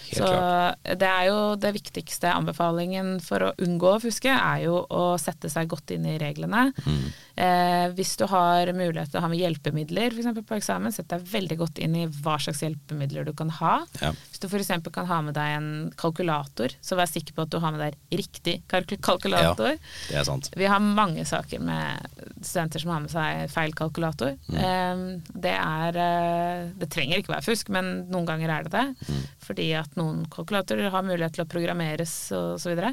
Helt 0.06 0.18
så 0.20 0.26
klart. 0.30 0.90
det 1.00 1.08
er 1.10 1.24
jo 1.30 1.38
det 1.60 1.72
viktigste 1.76 2.30
anbefalingen 2.32 3.16
for 3.24 3.48
å 3.48 3.52
unngå 3.62 3.94
å 3.96 4.00
fuske, 4.02 4.30
er 4.32 4.64
jo 4.66 4.80
å 4.90 5.04
sette 5.20 5.50
seg 5.52 5.68
godt 5.72 5.90
inn 5.96 6.06
i 6.06 6.16
reglene. 6.22 6.68
Mm. 6.86 7.06
Eh, 7.36 7.86
hvis 7.98 8.14
du 8.16 8.24
har 8.30 8.70
mulighet 8.72 9.10
til 9.12 9.20
å 9.20 9.24
ha 9.26 9.28
med 9.32 9.40
hjelpemidler 9.42 10.14
eksempel 10.16 10.44
på 10.46 10.56
eksamen, 10.56 10.94
sett 10.94 11.10
deg 11.12 11.24
veldig 11.28 11.58
godt 11.60 11.80
inn 11.84 11.96
i 11.98 12.06
hva 12.22 12.38
slags 12.40 12.62
hjelpemidler 12.64 13.26
du 13.28 13.32
kan 13.36 13.50
ha. 13.58 13.74
Ja. 14.00 14.12
Hvis 14.30 14.40
du 14.42 14.48
f.eks. 14.48 14.70
kan 14.94 15.08
ha 15.10 15.20
med 15.26 15.36
deg 15.36 15.56
en 15.58 15.68
kalkulator, 16.00 16.72
så 16.80 16.96
vær 16.98 17.10
sikker 17.10 17.36
på 17.36 17.44
at 17.46 17.52
du 17.52 17.58
har 17.62 17.74
med 17.74 17.82
deg 17.84 18.20
riktig 18.22 18.56
kalk- 18.70 18.96
kalkulator. 19.04 19.76
Det 20.08 20.16
er 20.20 20.24
sant. 20.28 20.50
Vi 20.56 20.68
har 20.70 20.80
mange 20.80 21.24
saker 21.28 21.60
med 21.60 22.16
studenter 22.46 22.82
som 22.82 22.94
har 22.94 23.04
med 23.04 23.12
seg 23.12 23.50
feil 23.52 23.74
kalkulator. 23.76 24.36
Eh, 24.54 25.04
det 25.34 25.56
er 25.56 26.00
eh, 26.06 26.70
Det 26.80 26.88
trenger 26.92 27.20
ikke 27.20 27.34
være 27.34 27.46
fusk, 27.46 27.68
men 27.74 28.06
noen 28.12 28.26
ganger 28.28 28.52
er 28.56 28.66
det 28.66 28.72
det. 28.76 29.16
Fordi 29.46 29.68
at 29.78 29.95
noen 29.98 30.24
kalkulatorer 30.32 30.92
har 30.92 31.06
mulighet 31.06 31.36
til 31.36 31.46
å 31.46 31.50
programmeres 31.50 32.14
og 32.36 32.60
så 32.62 32.72
videre. 32.72 32.92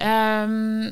Um, 0.00 0.90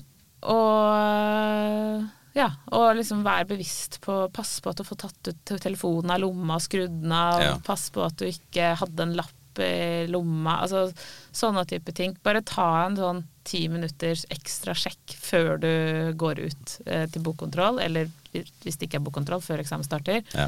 og 0.51 2.09
ja, 2.37 2.47
og 2.71 2.95
liksom 2.99 3.25
være 3.27 3.49
bevisst 3.51 3.99
på 4.05 4.23
Pass 4.35 4.59
på 4.63 4.71
at 4.71 4.81
du 4.81 4.87
får 4.87 5.01
tatt 5.03 5.31
ut 5.33 5.53
telefonen 5.63 6.15
av 6.15 6.23
lomma 6.23 6.57
og 6.61 6.65
skrudd 6.65 7.03
den 7.03 7.15
av. 7.15 7.43
Ja. 7.43 7.53
Pass 7.67 7.89
på 7.95 8.05
at 8.07 8.17
du 8.21 8.29
ikke 8.29 8.75
hadde 8.79 9.07
en 9.07 9.17
lapp 9.19 9.61
i 9.61 10.07
lomma. 10.09 10.61
Altså 10.63 10.87
sånne 11.35 11.67
type 11.69 11.93
ting. 11.97 12.15
Bare 12.23 12.45
ta 12.47 12.87
en 12.87 12.99
sånn 12.99 13.25
ti 13.47 13.65
minutters 13.73 14.25
ekstra 14.31 14.77
sjekk 14.79 15.17
før 15.19 15.57
du 15.61 15.73
går 16.21 16.45
ut 16.45 16.77
eh, 16.87 17.07
til 17.11 17.25
bokkontroll, 17.27 17.81
eller 17.83 18.11
hvis 18.31 18.79
det 18.79 18.87
ikke 18.87 19.01
er 19.01 19.07
bokkontroll, 19.09 19.43
før 19.43 19.65
eksamen 19.65 19.87
starter. 19.87 20.23
Ja. 20.37 20.47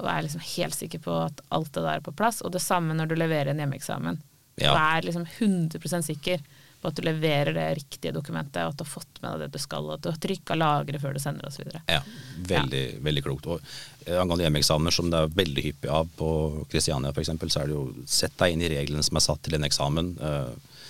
Og 0.00 0.10
er 0.10 0.26
liksom 0.26 0.42
helt 0.56 0.74
sikker 0.74 1.02
på 1.04 1.16
at 1.28 1.40
alt 1.54 1.72
det 1.74 1.84
der 1.84 2.00
er 2.00 2.04
på 2.04 2.14
plass. 2.16 2.42
Og 2.42 2.52
det 2.54 2.62
samme 2.64 2.96
når 2.96 3.12
du 3.12 3.18
leverer 3.18 3.52
en 3.52 3.62
hjemmeeksamen. 3.62 4.20
Ja. 4.60 4.74
Vær 4.74 5.06
liksom 5.06 5.26
100% 5.26 6.06
sikker 6.06 6.42
på 6.84 6.90
at 6.90 6.98
du 6.98 7.06
leverer 7.06 7.54
det 7.56 7.66
riktige 7.78 8.12
dokumentet, 8.12 8.60
og 8.60 8.74
at 8.74 8.78
du 8.78 8.84
har 8.84 8.90
fått 8.90 9.20
med 9.22 9.32
deg 9.32 9.46
det 9.46 9.56
du 9.56 9.62
skal, 9.62 9.86
og 9.88 9.96
at 9.96 10.04
du 10.04 10.10
har 10.10 10.20
trykka 10.20 10.56
lagre 10.58 11.00
før 11.00 11.16
du 11.16 11.20
sender 11.22 11.48
osv. 11.48 11.70
Ja, 11.88 12.02
veldig, 12.50 12.82
veldig 13.06 13.22
klokt. 13.24 13.48
Og 13.48 13.62
eh, 14.04 14.18
angående 14.20 14.44
hjemmeeksamener, 14.44 14.94
som 14.94 15.08
det 15.10 15.22
er 15.22 15.32
veldig 15.38 15.64
hyppig 15.64 15.90
av 15.90 16.10
på 16.18 16.28
Kristiania 16.70 17.14
f.eks., 17.14 17.32
så 17.40 17.62
er 17.62 17.70
det 17.70 17.78
jo 17.78 17.86
sett 18.04 18.36
deg 18.42 18.54
inn 18.54 18.66
i 18.66 18.70
reglene 18.74 19.06
som 19.06 19.16
er 19.16 19.24
satt 19.24 19.42
til 19.46 19.56
en 19.56 19.64
eksamen. 19.66 20.12
Eh, 20.28 20.84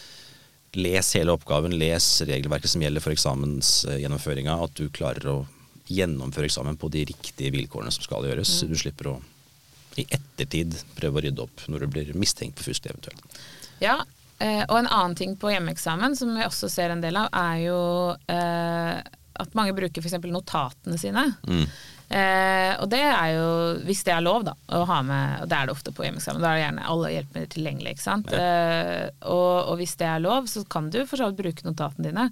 les 0.75 1.15
hele 1.15 1.39
oppgaven, 1.39 1.79
les 1.79 2.09
regelverket 2.27 2.75
som 2.75 2.83
gjelder 2.83 3.05
for 3.05 3.15
eksamensgjennomføringa, 3.15 4.59
at 4.67 4.75
du 4.75 4.89
klarer 4.91 5.31
å 5.31 5.39
gjennomføre 5.91 6.49
eksamen 6.49 6.79
på 6.81 6.89
de 6.93 7.05
riktige 7.11 7.53
vilkårene 7.55 7.93
som 7.93 8.05
skal 8.07 8.27
gjøres. 8.29 8.57
Du 8.69 8.77
slipper 8.79 9.13
å 9.13 9.21
i 10.01 10.05
ettertid 10.11 10.75
prøve 10.97 11.21
å 11.21 11.25
rydde 11.25 11.45
opp 11.45 11.65
når 11.71 11.85
du 11.85 11.91
blir 11.95 12.15
mistenkt 12.19 12.59
for 12.59 12.73
fusk 12.73 12.89
eventuelt. 12.91 13.41
Ja, 13.83 14.01
eh, 14.43 14.63
og 14.67 14.79
en 14.81 14.91
annen 14.91 15.15
ting 15.19 15.37
på 15.39 15.53
hjemmeeksamen 15.53 16.17
som 16.19 16.33
vi 16.35 16.47
også 16.47 16.71
ser 16.73 16.95
en 16.95 17.05
del 17.05 17.19
av, 17.21 17.29
er 17.31 17.61
jo 17.67 17.81
eh, 18.33 18.97
at 19.45 19.59
mange 19.59 19.75
bruker 19.77 20.03
f.eks. 20.03 20.19
notatene 20.31 20.99
sine. 21.01 21.29
Mm. 21.47 21.67
Eh, 22.15 22.73
og 22.79 22.87
det 22.93 23.01
er 23.03 23.31
jo, 23.35 23.47
hvis 23.89 24.05
det 24.07 24.13
er 24.15 24.23
lov, 24.23 24.45
da, 24.47 24.53
å 24.77 24.85
ha 24.87 25.01
med 25.03 25.43
Og 25.43 25.49
det 25.51 25.57
er 25.57 25.67
det 25.67 25.75
ofte 25.75 25.91
på 25.95 26.05
hjemmeeksamen. 26.07 26.43
Da 26.43 26.53
er 26.53 26.59
det 26.59 26.65
gjerne 26.65 26.87
alle 26.93 27.11
hjelpemidler 27.15 27.53
tilgjengelig. 27.55 27.95
ikke 27.97 28.05
sant? 28.05 28.35
Eh, 28.39 29.09
og, 29.33 29.55
og 29.73 29.81
hvis 29.81 29.97
det 29.99 30.07
er 30.07 30.23
lov, 30.23 30.47
så 30.51 30.63
kan 30.71 30.93
du 30.95 31.01
for 31.03 31.19
så 31.19 31.31
vidt 31.31 31.41
bruke 31.43 31.67
notatene 31.67 32.11
dine. 32.11 32.29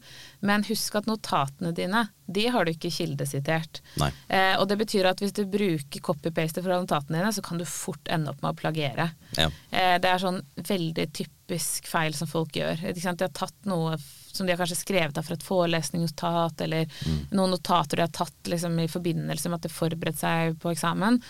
Men 0.46 0.66
husk 0.68 1.00
at 1.00 1.10
notatene 1.10 1.74
dine, 1.74 2.06
de 2.32 2.46
har 2.54 2.64
du 2.64 2.72
ikke 2.72 2.92
kildesitert. 2.94 3.82
Eh, 4.28 4.54
og 4.54 4.68
det 4.70 4.78
betyr 4.84 5.10
at 5.10 5.22
hvis 5.22 5.34
du 5.34 5.42
bruker 5.50 6.06
copy-paste 6.06 6.62
fra 6.62 6.78
notatene 6.78 7.18
dine, 7.18 7.34
så 7.34 7.42
kan 7.44 7.58
du 7.58 7.66
fort 7.68 8.06
ende 8.12 8.30
opp 8.30 8.42
med 8.44 8.54
å 8.54 8.60
plagiere. 8.62 9.10
Ja. 9.38 9.50
Eh, 9.74 9.96
det 10.02 10.14
er 10.14 10.22
sånn 10.22 10.42
veldig 10.68 11.10
typisk 11.10 11.41
feil 11.48 12.14
som 12.14 12.28
folk 12.30 12.52
gjør. 12.56 12.80
De 12.94 13.00
har 13.06 13.16
tatt 13.28 13.54
noe 13.68 13.96
som 14.32 14.46
de 14.46 14.52
har 14.54 14.58
kanskje 14.62 14.78
skrevet 14.80 15.18
av 15.18 15.22
fra 15.26 15.34
et 15.36 15.42
forelesningsnotat, 15.44 16.60
eller 16.64 16.86
noen 17.32 17.50
notater 17.52 17.96
de 17.96 18.02
har 18.06 18.08
tatt 18.16 18.48
liksom, 18.48 18.78
i 18.80 18.88
forbindelse 18.88 19.48
med 19.50 19.58
at 19.60 19.62
de 19.68 19.72
forberedte 19.74 20.18
seg 20.22 20.56
på 20.62 20.72
eksamen. 20.72 21.20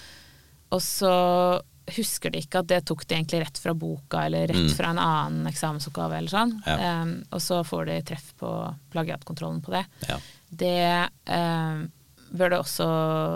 Og 0.71 0.81
så 0.83 1.61
husker 1.97 2.31
de 2.31 2.39
ikke 2.45 2.61
at 2.63 2.69
det 2.71 2.85
tok 2.87 3.03
de 3.11 3.17
egentlig 3.17 3.41
rett 3.43 3.59
fra 3.59 3.75
boka, 3.75 4.27
eller 4.29 4.47
rett 4.53 4.71
Mm. 4.71 4.77
fra 4.77 4.91
en 4.93 4.99
annen 5.03 5.47
eksamensoppgave, 5.51 6.17
eller 6.17 6.31
sånn. 6.31 6.53
Ja. 6.67 7.03
Um, 7.03 7.25
og 7.33 7.41
så 7.43 7.65
får 7.67 7.87
de 7.87 8.03
treff 8.03 8.29
på 8.39 8.53
plagiatkontrollen 8.93 9.61
på 9.67 9.73
det. 9.75 9.85
Ja. 10.09 10.19
Det 10.49 11.11
eh, 11.27 11.83
bør 12.33 12.51
du 12.51 12.57
også 12.57 12.87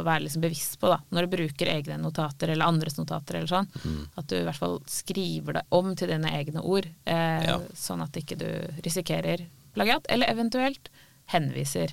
være 0.07 0.23
liksom 0.25 0.41
bevisst 0.43 0.79
på 0.81 0.89
da, 0.89 0.99
når 1.13 1.27
du 1.27 1.37
bruker 1.37 1.67
egne 1.69 1.99
notater 2.01 2.49
eller 2.55 2.65
andres 2.67 2.97
notater. 2.97 3.37
eller 3.37 3.47
sånn, 3.51 3.69
Mm. 3.85 4.07
At 4.17 4.27
du 4.27 4.37
i 4.37 4.43
hvert 4.45 4.57
fall 4.57 4.81
skriver 4.87 5.53
det 5.55 5.63
om 5.71 5.95
til 5.95 6.09
dine 6.09 6.31
egne 6.31 6.63
ord, 6.65 6.87
eh, 7.07 7.45
Ja. 7.47 7.59
sånn 7.75 8.03
at 8.03 8.13
ikke 8.13 8.39
du 8.39 8.49
risikerer 8.83 9.47
plagiat, 9.75 10.07
eller 10.09 10.27
eventuelt 10.27 10.89
henviser. 11.29 11.93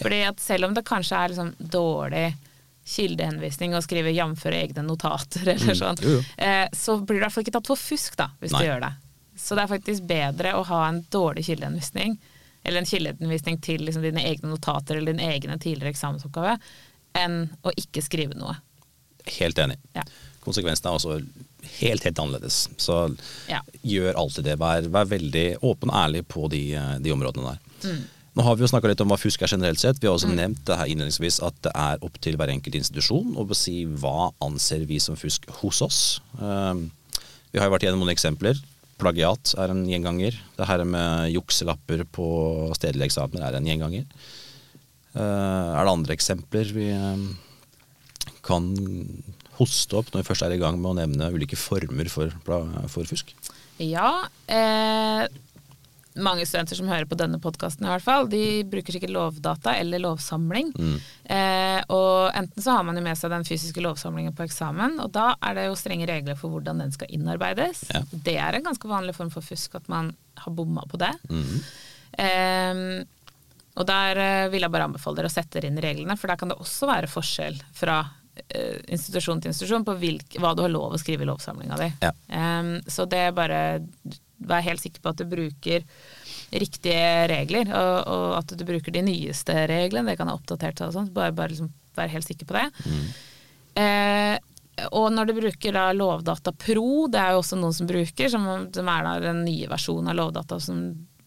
Fordi 0.00 0.22
at 0.26 0.38
selv 0.40 0.64
om 0.64 0.74
det 0.74 0.84
kanskje 0.86 1.16
er 1.24 1.28
liksom 1.28 1.54
dårlig 1.60 2.34
kildehenvisning 2.86 3.74
å 3.74 3.82
skrive 3.84 4.12
'jf. 4.14 4.46
egne 4.46 4.84
notater', 4.86 5.48
eller 5.54 5.74
Mm, 5.74 5.80
sånn, 5.96 6.24
eh, 6.38 6.68
så 6.72 6.98
blir 7.04 7.18
du 7.18 7.20
i 7.20 7.26
hvert 7.26 7.32
fall 7.32 7.44
ikke 7.44 7.52
tatt 7.58 7.66
for 7.66 7.76
fusk 7.76 8.16
da, 8.16 8.28
hvis 8.40 8.52
Nei. 8.52 8.62
du 8.62 8.68
gjør 8.70 8.80
det. 8.80 8.92
Så 9.36 9.54
det 9.54 9.64
er 9.70 9.78
faktisk 9.78 10.06
bedre 10.08 10.54
å 10.54 10.64
ha 10.66 10.88
en 10.88 11.02
dårlig 11.10 11.44
kildehenvisning, 11.46 12.18
eller 12.68 12.82
en 12.82 12.88
kildehenvisning 12.90 13.56
til 13.64 13.80
liksom 13.88 14.04
dine 14.04 14.20
egne 14.28 14.50
notater 14.52 14.98
eller 15.00 15.14
din 15.16 15.24
egne 15.24 15.56
tidligere 15.60 15.94
eksamensoppgave, 15.94 16.58
enn 17.18 17.46
å 17.64 17.72
ikke 17.80 18.04
skrive 18.04 18.36
noe. 18.38 18.58
Helt 19.38 19.58
enig. 19.60 19.78
Ja. 19.96 20.04
Konsekvensene 20.44 20.92
er 20.92 20.98
også 21.00 21.16
helt, 21.80 22.04
helt 22.06 22.20
annerledes. 22.22 22.68
Så 22.80 23.00
Ja. 23.48 23.60
gjør 23.84 24.14
alltid 24.20 24.44
det. 24.44 24.58
Vær, 24.60 24.86
vær 24.88 25.08
veldig 25.10 25.58
åpen 25.64 25.90
og 25.90 25.96
ærlig 25.96 26.22
på 26.28 26.48
de, 26.52 26.62
eh, 26.74 26.98
de 26.98 27.10
områdene 27.12 27.50
der. 27.56 27.58
Mm. 27.88 28.04
Nå 28.38 28.44
har 28.44 28.54
vi 28.54 28.62
jo 28.62 28.68
snakka 28.70 28.86
litt 28.92 29.00
om 29.02 29.08
hva 29.10 29.18
fusk 29.18 29.42
er 29.42 29.50
generelt 29.50 29.80
sett. 29.82 29.98
Vi 29.98 30.06
har 30.06 30.14
også 30.14 30.30
nevnt 30.30 30.60
det 30.68 30.76
her 30.78 30.86
innledningsvis 30.86 31.40
at 31.42 31.56
det 31.62 31.72
er 31.74 31.98
opp 32.06 32.20
til 32.22 32.36
hver 32.38 32.52
enkelt 32.52 32.76
institusjon 32.78 33.34
å 33.34 33.56
si 33.56 33.84
hva 33.84 34.30
anser 34.40 34.84
vi 34.86 35.00
som 35.02 35.16
fusk 35.18 35.48
hos 35.58 35.80
oss. 35.82 36.20
Um, 36.38 36.90
vi 37.52 37.58
har 37.58 37.66
jo 37.68 37.74
vært 37.74 37.82
gjennom 37.88 38.04
noen 38.04 38.14
eksempler. 38.14 38.60
Plagiat 38.98 39.54
er 39.60 39.72
en 39.72 39.84
gjenganger. 39.86 40.36
Det 40.58 40.68
her 40.68 40.84
med 40.88 41.32
jukselapper 41.32 42.04
på 42.10 42.28
stedlige 42.78 43.10
eksamener 43.12 43.46
er 43.48 43.58
en 43.58 43.68
gjenganger. 43.68 44.06
Uh, 45.14 45.74
er 45.74 45.82
det 45.86 45.92
andre 45.92 46.14
eksempler 46.14 46.72
vi 46.74 46.90
um, 46.92 47.28
kan 48.44 48.66
hoste 49.58 49.98
opp 49.98 50.10
når 50.12 50.22
vi 50.22 50.28
først 50.28 50.44
er 50.46 50.54
i 50.54 50.60
gang 50.60 50.78
med 50.78 50.92
å 50.92 50.98
nevne 51.00 51.30
ulike 51.34 51.58
former 51.58 52.10
for, 52.12 52.34
for 52.44 53.08
fusk? 53.08 53.32
Ja, 53.78 54.26
eh, 54.50 55.24
mange 56.24 56.46
studenter 56.46 56.78
som 56.78 56.88
hører 56.90 57.08
på 57.08 57.18
denne 57.18 57.40
podkasten 57.42 57.86
i 57.86 57.90
hvert 57.90 58.04
fall, 58.04 58.28
de 58.30 58.62
bruker 58.68 58.96
sikkert 58.96 59.14
lovdata 59.14 59.74
eller 59.78 60.02
lovsamling. 60.02 60.72
Mm. 60.76 60.96
Eh, 61.34 61.80
og 61.94 62.30
enten 62.36 62.64
så 62.64 62.76
har 62.76 62.86
man 62.86 62.98
jo 62.98 63.04
med 63.04 63.18
seg 63.18 63.32
den 63.32 63.46
fysiske 63.48 63.82
lovsamlingen 63.84 64.36
på 64.36 64.46
eksamen, 64.46 64.98
og 65.04 65.12
da 65.16 65.30
er 65.38 65.58
det 65.58 65.68
jo 65.68 65.76
strenge 65.78 66.08
regler 66.10 66.38
for 66.38 66.54
hvordan 66.54 66.82
den 66.84 66.94
skal 66.94 67.12
innarbeides. 67.14 67.86
Ja. 67.94 68.02
Det 68.12 68.38
er 68.38 68.58
en 68.58 68.66
ganske 68.66 68.90
vanlig 68.90 69.16
form 69.18 69.32
for 69.34 69.44
fusk 69.44 69.78
at 69.78 69.88
man 69.92 70.12
har 70.38 70.54
bomma 70.54 70.86
på 70.90 71.00
det. 71.00 71.14
Mm. 71.30 71.54
Eh, 72.18 72.84
og 73.78 73.86
der 73.86 74.22
eh, 74.22 74.50
vil 74.52 74.64
jeg 74.64 74.74
bare 74.74 74.88
anbefale 74.90 75.20
dere 75.20 75.30
å 75.30 75.32
sette 75.32 75.58
dere 75.58 75.70
inn 75.70 75.82
reglene, 75.82 76.16
for 76.18 76.30
der 76.30 76.40
kan 76.40 76.50
det 76.50 76.58
også 76.58 76.88
være 76.90 77.10
forskjell 77.10 77.60
fra 77.78 78.00
eh, 78.48 78.80
institusjon 78.94 79.42
til 79.42 79.52
institusjon 79.52 79.86
på 79.86 79.94
hvilk, 80.00 80.40
hva 80.42 80.54
du 80.58 80.64
har 80.66 80.72
lov 80.72 80.96
å 80.96 81.00
skrive 81.00 81.26
i 81.26 81.28
lovsamlinga 81.30 81.78
di. 81.78 81.92
Ja. 82.02 82.14
Eh, 82.40 82.72
så 82.90 83.06
det 83.10 83.28
er 83.28 83.36
bare 83.36 83.60
Vær 84.38 84.62
helt 84.62 84.80
sikker 84.82 85.02
på 85.02 85.10
at 85.10 85.18
du 85.18 85.24
bruker 85.26 85.82
riktige 86.54 87.26
regler, 87.30 87.72
og, 87.74 87.96
og 88.08 88.36
at 88.38 88.54
du 88.56 88.64
bruker 88.68 88.94
de 88.94 89.02
nyeste 89.02 89.54
reglene. 89.68 90.12
Det 90.12 90.18
kan 90.20 90.30
være 90.30 90.38
oppdatert 90.38 90.80
og 90.86 90.92
sånt. 90.94 91.10
Bare, 91.16 91.34
bare 91.36 91.52
liksom 91.52 91.72
være 91.98 92.12
helt 92.14 92.28
sikker 92.28 92.46
på 92.48 92.54
det. 92.54 92.68
Mm. 92.86 93.08
Eh, 93.82 94.36
og 94.94 95.08
når 95.10 95.26
du 95.26 95.34
bruker 95.40 95.74
da 95.74 95.88
Lovdata 95.96 96.52
Pro, 96.54 97.08
det 97.10 97.18
er 97.18 97.34
jo 97.34 97.40
også 97.42 97.58
noen 97.58 97.74
som 97.74 97.88
bruker, 97.90 98.30
som, 98.30 98.44
som 98.74 98.90
er 98.94 99.06
da 99.08 99.14
den 99.24 99.40
nye 99.46 99.66
versjonen 99.70 100.12
av 100.12 100.18
Lovdata 100.20 100.60
som, 100.62 100.84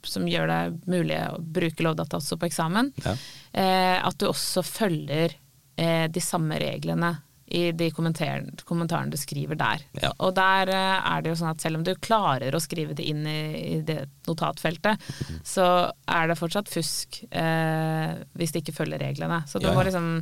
som 0.07 0.23
gjør 0.29 0.47
det 0.47 0.61
mulig 0.89 1.17
å 1.27 1.35
bruke 1.43 1.83
Lovdata 1.83 2.21
også 2.21 2.39
på 2.39 2.47
eksamen, 2.47 2.93
Ja. 3.03 3.17
eh, 3.51 3.97
at 4.07 4.15
du 4.23 4.29
også 4.29 4.63
følger 4.63 5.35
eh, 5.75 6.07
de 6.07 6.23
samme 6.23 6.55
reglene 6.63 7.11
i 7.51 7.71
de 7.75 7.89
kommentarene, 7.91 9.11
du 9.11 9.17
skriver 9.19 9.57
der. 9.59 9.81
Ja. 10.01 10.11
Og 10.23 10.33
der 10.37 10.69
eh, 10.71 11.09
er 11.11 11.21
det 11.25 11.33
jo 11.33 11.39
sånn 11.41 11.51
at 11.51 11.61
selv 11.63 11.79
om 11.81 11.83
du 11.87 11.91
klarer 11.99 12.55
å 12.55 12.61
skrive 12.63 12.95
det 12.95 13.03
inn 13.11 13.25
i, 13.27 13.81
det 13.87 14.05
notatfeltet, 14.29 15.01
så 15.43 15.65
er 16.07 16.31
det 16.31 16.37
fortsatt 16.39 16.71
fusk 16.71 17.21
eh, 17.29 18.13
hvis 18.39 18.53
det 18.55 18.63
ikke 18.63 18.77
følger 18.79 19.03
reglene. 19.03 19.41
Så 19.51 19.59
du 19.59 19.67
Ja, 19.67 19.75
må 19.75 19.83
liksom 19.87 20.21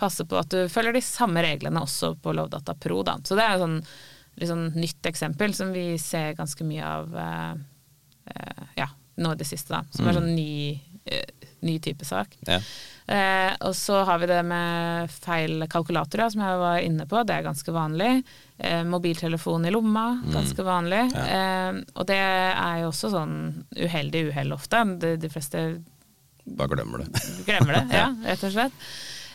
passe 0.00 0.24
på 0.24 0.38
at 0.40 0.48
du 0.48 0.62
følger 0.72 0.96
de 0.96 1.02
samme 1.04 1.42
reglene 1.44 1.82
også 1.84 2.14
på 2.24 2.32
Lovdata 2.32 2.72
Pro. 2.80 3.02
Da. 3.04 3.18
Så 3.24 3.36
det 3.36 3.44
er 3.44 3.58
et 3.58 3.64
sånn, 3.64 3.76
sånn 4.48 4.68
nytt 4.80 5.04
eksempel 5.10 5.52
som 5.52 5.74
vi 5.76 5.90
ser 6.00 6.32
ganske 6.38 6.64
mye 6.64 6.86
av 6.88 7.12
eh, 7.20 7.52
eh, 8.32 8.64
ja, 8.80 8.88
nå 9.20 9.34
i 9.34 9.40
det 9.42 9.48
siste. 9.50 9.74
Da. 9.76 9.82
Som 9.92 10.08
er 10.08 10.16
Mm. 10.16 10.22
sånn 10.22 10.34
ny, 10.34 10.80
eh, 11.04 11.50
ny 11.68 11.76
type 11.84 12.04
sak. 12.08 12.38
Ja. 12.48 12.60
Eh, 13.10 13.52
og 13.66 13.74
så 13.74 14.04
har 14.06 14.20
vi 14.22 14.28
det 14.30 14.42
med 14.46 15.10
feil 15.10 15.64
kalkulatorer, 15.70 16.30
som 16.30 16.42
jeg 16.44 16.58
var 16.60 16.82
inne 16.84 17.06
på. 17.10 17.22
Det 17.26 17.34
er 17.34 17.46
ganske 17.48 17.72
vanlig. 17.74 18.10
Eh, 18.58 18.84
mobiltelefon 18.86 19.66
i 19.66 19.72
lomma, 19.74 20.04
ganske 20.30 20.62
vanlig. 20.66 21.08
Ja. 21.16 21.24
Eh, 21.34 21.80
og 21.94 22.06
det 22.06 22.20
er 22.20 22.84
jo 22.84 22.92
også 22.92 23.10
sånn 23.16 23.34
uheldig 23.74 24.28
uhell 24.28 24.54
ofte. 24.54 24.84
De, 25.02 25.16
de 25.18 25.32
fleste 25.32 25.64
Bare 26.50 26.70
glemmer 26.76 27.02
det. 27.02 27.24
glemmer 27.48 27.80
det, 27.80 27.82
ja, 27.98 28.06
rett 28.28 28.46
og 28.46 28.54
slett. 28.54 28.86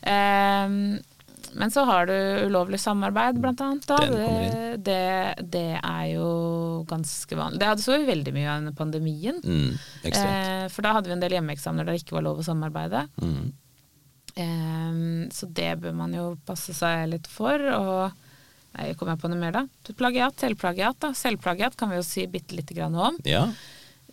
Eh, 0.07 0.79
men 1.55 1.71
så 1.71 1.83
har 1.87 2.07
du 2.07 2.15
ulovlig 2.47 2.79
samarbeid, 2.79 3.41
blant 3.43 3.61
annet. 3.63 3.85
Da. 3.87 3.99
Det, 4.07 4.79
det, 4.87 5.43
det 5.51 5.67
er 5.81 6.07
jo 6.13 6.29
ganske 6.87 7.37
vanlig. 7.39 7.59
Det 7.59 7.69
hadde 7.69 7.85
så 7.85 7.99
vi 7.99 8.07
veldig 8.09 8.33
mye 8.35 8.55
under 8.61 8.75
pandemien. 8.75 9.43
Mm. 9.43 9.75
Eh, 10.11 10.65
for 10.71 10.83
da 10.83 10.95
hadde 10.97 11.11
vi 11.11 11.15
en 11.15 11.23
del 11.23 11.37
hjemmeeksamener 11.37 11.87
der 11.87 11.95
det 11.95 12.03
ikke 12.03 12.17
var 12.17 12.27
lov 12.27 12.41
å 12.43 12.47
samarbeide. 12.47 13.05
Mm. 13.19 13.53
Så 14.35 15.47
det 15.55 15.69
bør 15.79 15.93
man 15.95 16.11
jo 16.11 16.25
passe 16.43 16.73
seg 16.75 17.05
litt 17.07 17.27
for. 17.31 17.55
Og 17.55 18.11
nei, 18.75 18.89
kommer 18.99 19.15
jeg 19.15 19.21
på 19.23 19.31
noe 19.31 19.39
mer, 19.39 19.55
da? 19.55 19.93
Plagiat, 19.95 20.35
selvplagiat. 20.43 20.99
da. 20.99 21.13
Selvplagiat 21.15 21.77
kan 21.79 21.93
vi 21.93 22.01
jo 22.01 22.05
si 22.05 22.27
bitte 22.27 22.57
lite 22.57 22.75
grann 22.75 22.95
om. 22.99 23.19
Ja. 23.23 23.47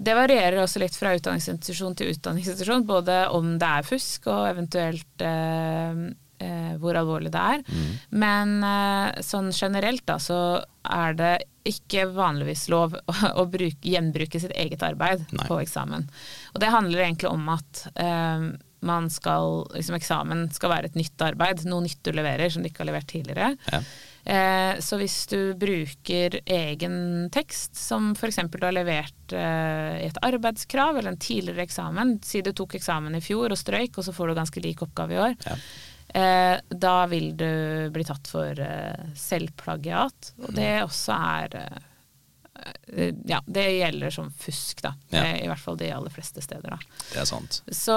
det 0.02 0.14
varierer 0.16 0.62
også 0.62 0.80
litt 0.82 0.96
fra 0.98 1.12
utdanningsinstitusjon 1.18 1.98
til 1.98 2.14
utdanningsinstitusjon, 2.14 2.86
både 2.86 3.24
om 3.34 3.56
det 3.60 3.68
er 3.80 3.86
fusk 3.86 4.30
og 4.30 4.48
eventuelt 4.48 5.26
eh, 5.26 6.06
eh, 6.42 6.74
hvor 6.82 6.98
alvorlig 6.98 7.32
det 7.34 7.42
er. 7.54 7.62
Mm. 7.66 7.92
Men 8.24 8.54
eh, 8.66 9.22
sånn 9.26 9.52
generelt 9.54 10.04
da, 10.08 10.18
så 10.22 10.40
er 10.82 11.18
det 11.18 11.32
ikke 11.68 12.08
vanligvis 12.14 12.66
lov 12.72 12.96
å, 12.98 13.14
å 13.40 13.46
bruke, 13.50 13.86
gjenbruke 13.86 14.40
sitt 14.42 14.54
eget 14.58 14.82
arbeid 14.86 15.24
Nei. 15.30 15.46
på 15.46 15.60
eksamen. 15.62 16.08
Og 16.54 16.62
det 16.62 16.74
handler 16.74 17.06
egentlig 17.06 17.30
om 17.30 17.48
at 17.54 17.86
eh, 17.94 18.50
man 18.82 19.06
skal, 19.14 19.62
liksom 19.76 19.94
eksamen 19.98 20.46
skal 20.54 20.72
være 20.72 20.90
et 20.90 20.96
nytt 20.98 21.22
arbeid, 21.22 21.62
noe 21.70 21.84
nytt 21.84 22.00
du 22.02 22.10
leverer 22.16 22.50
som 22.50 22.62
du 22.64 22.68
ikke 22.70 22.82
har 22.84 22.90
levert 22.90 23.06
tidligere. 23.12 23.52
Ja. 23.70 23.80
Eh, 24.22 24.80
så 24.82 24.98
hvis 25.00 25.16
du 25.30 25.38
bruker 25.58 26.36
egen 26.46 27.28
tekst, 27.34 27.74
som 27.78 28.12
f.eks. 28.14 28.38
du 28.52 28.58
har 28.66 28.74
levert 28.76 29.32
eh, 29.34 30.02
i 30.02 30.08
et 30.10 30.20
arbeidskrav 30.22 30.98
eller 31.00 31.14
en 31.14 31.22
tidligere 31.22 31.64
eksamen, 31.66 32.16
si 32.26 32.42
du 32.46 32.52
tok 32.54 32.76
eksamen 32.78 33.18
i 33.18 33.22
fjor 33.24 33.50
og 33.54 33.58
strøyk, 33.58 33.98
og 33.98 34.06
så 34.06 34.14
får 34.14 34.30
du 34.30 34.38
ganske 34.38 34.62
lik 34.62 34.82
oppgave 34.86 35.16
i 35.16 35.22
år, 35.28 35.34
Ja. 35.46 35.56
eh, 36.22 36.60
da 36.70 36.96
vil 37.10 37.32
du 37.38 37.48
bli 37.94 38.04
tatt 38.06 38.30
for 38.30 38.58
eh, 38.62 39.08
selvplagiat. 39.18 40.32
Og 40.46 40.54
det 40.58 40.70
også 40.84 41.16
er 41.18 41.58
eh, 41.62 41.80
Ja, 43.26 43.40
det 43.46 43.64
gjelder 43.78 44.10
som 44.14 44.30
fusk, 44.30 44.82
da. 44.84 44.94
Ja. 45.10 45.22
Eh, 45.24 45.44
I 45.44 45.48
hvert 45.48 45.58
fall 45.62 45.76
de 45.80 45.90
aller 45.92 46.10
fleste 46.12 46.42
steder, 46.44 46.74
da. 46.74 46.78
Det 47.12 47.20
er 47.22 47.24
sant. 47.28 47.62
Så 47.72 47.94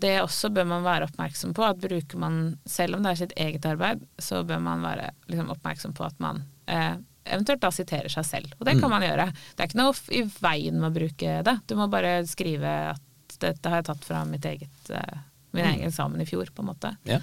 det 0.00 0.16
også 0.22 0.50
bør 0.54 0.66
man 0.68 0.84
være 0.84 1.08
oppmerksom 1.08 1.54
på. 1.56 1.64
At 1.66 1.80
bruker 1.82 2.18
man, 2.20 2.58
selv 2.68 2.96
om 2.98 3.02
det 3.06 3.12
er 3.14 3.20
sitt 3.22 3.32
eget 3.40 3.64
arbeid, 3.66 4.04
så 4.18 4.42
bør 4.46 4.60
man 4.62 4.82
være 4.84 5.10
liksom, 5.32 5.50
oppmerksom 5.56 5.94
på 5.96 6.04
at 6.06 6.20
man 6.22 6.42
eh, 6.68 6.94
eventuelt 7.24 7.62
da 7.62 7.70
siterer 7.74 8.10
seg 8.12 8.24
selv. 8.26 8.52
Og 8.58 8.66
det 8.66 8.76
kan 8.80 8.90
Mm. 8.90 8.96
man 8.98 9.02
gjøre. 9.06 9.26
Det 9.56 9.60
er 9.64 9.68
ikke 9.70 9.80
noe 9.82 9.94
i 10.10 10.22
veien 10.42 10.80
med 10.80 10.90
å 10.90 10.94
bruke 11.00 11.42
det. 11.46 11.56
Du 11.66 11.74
må 11.78 11.88
bare 11.90 12.24
skrive 12.26 12.72
at 12.92 13.36
dette 13.40 13.68
har 13.70 13.80
jeg 13.80 13.86
tatt 13.90 14.04
fra 14.04 14.24
mitt 14.28 14.44
eget, 14.44 14.90
eh, 14.90 15.18
min 15.52 15.64
Mm. 15.64 15.70
egen 15.74 15.88
eksamen 15.88 16.20
i 16.20 16.26
fjor, 16.26 16.46
på 16.54 16.60
en 16.62 16.68
måte. 16.74 16.96
Ja. 17.04 17.18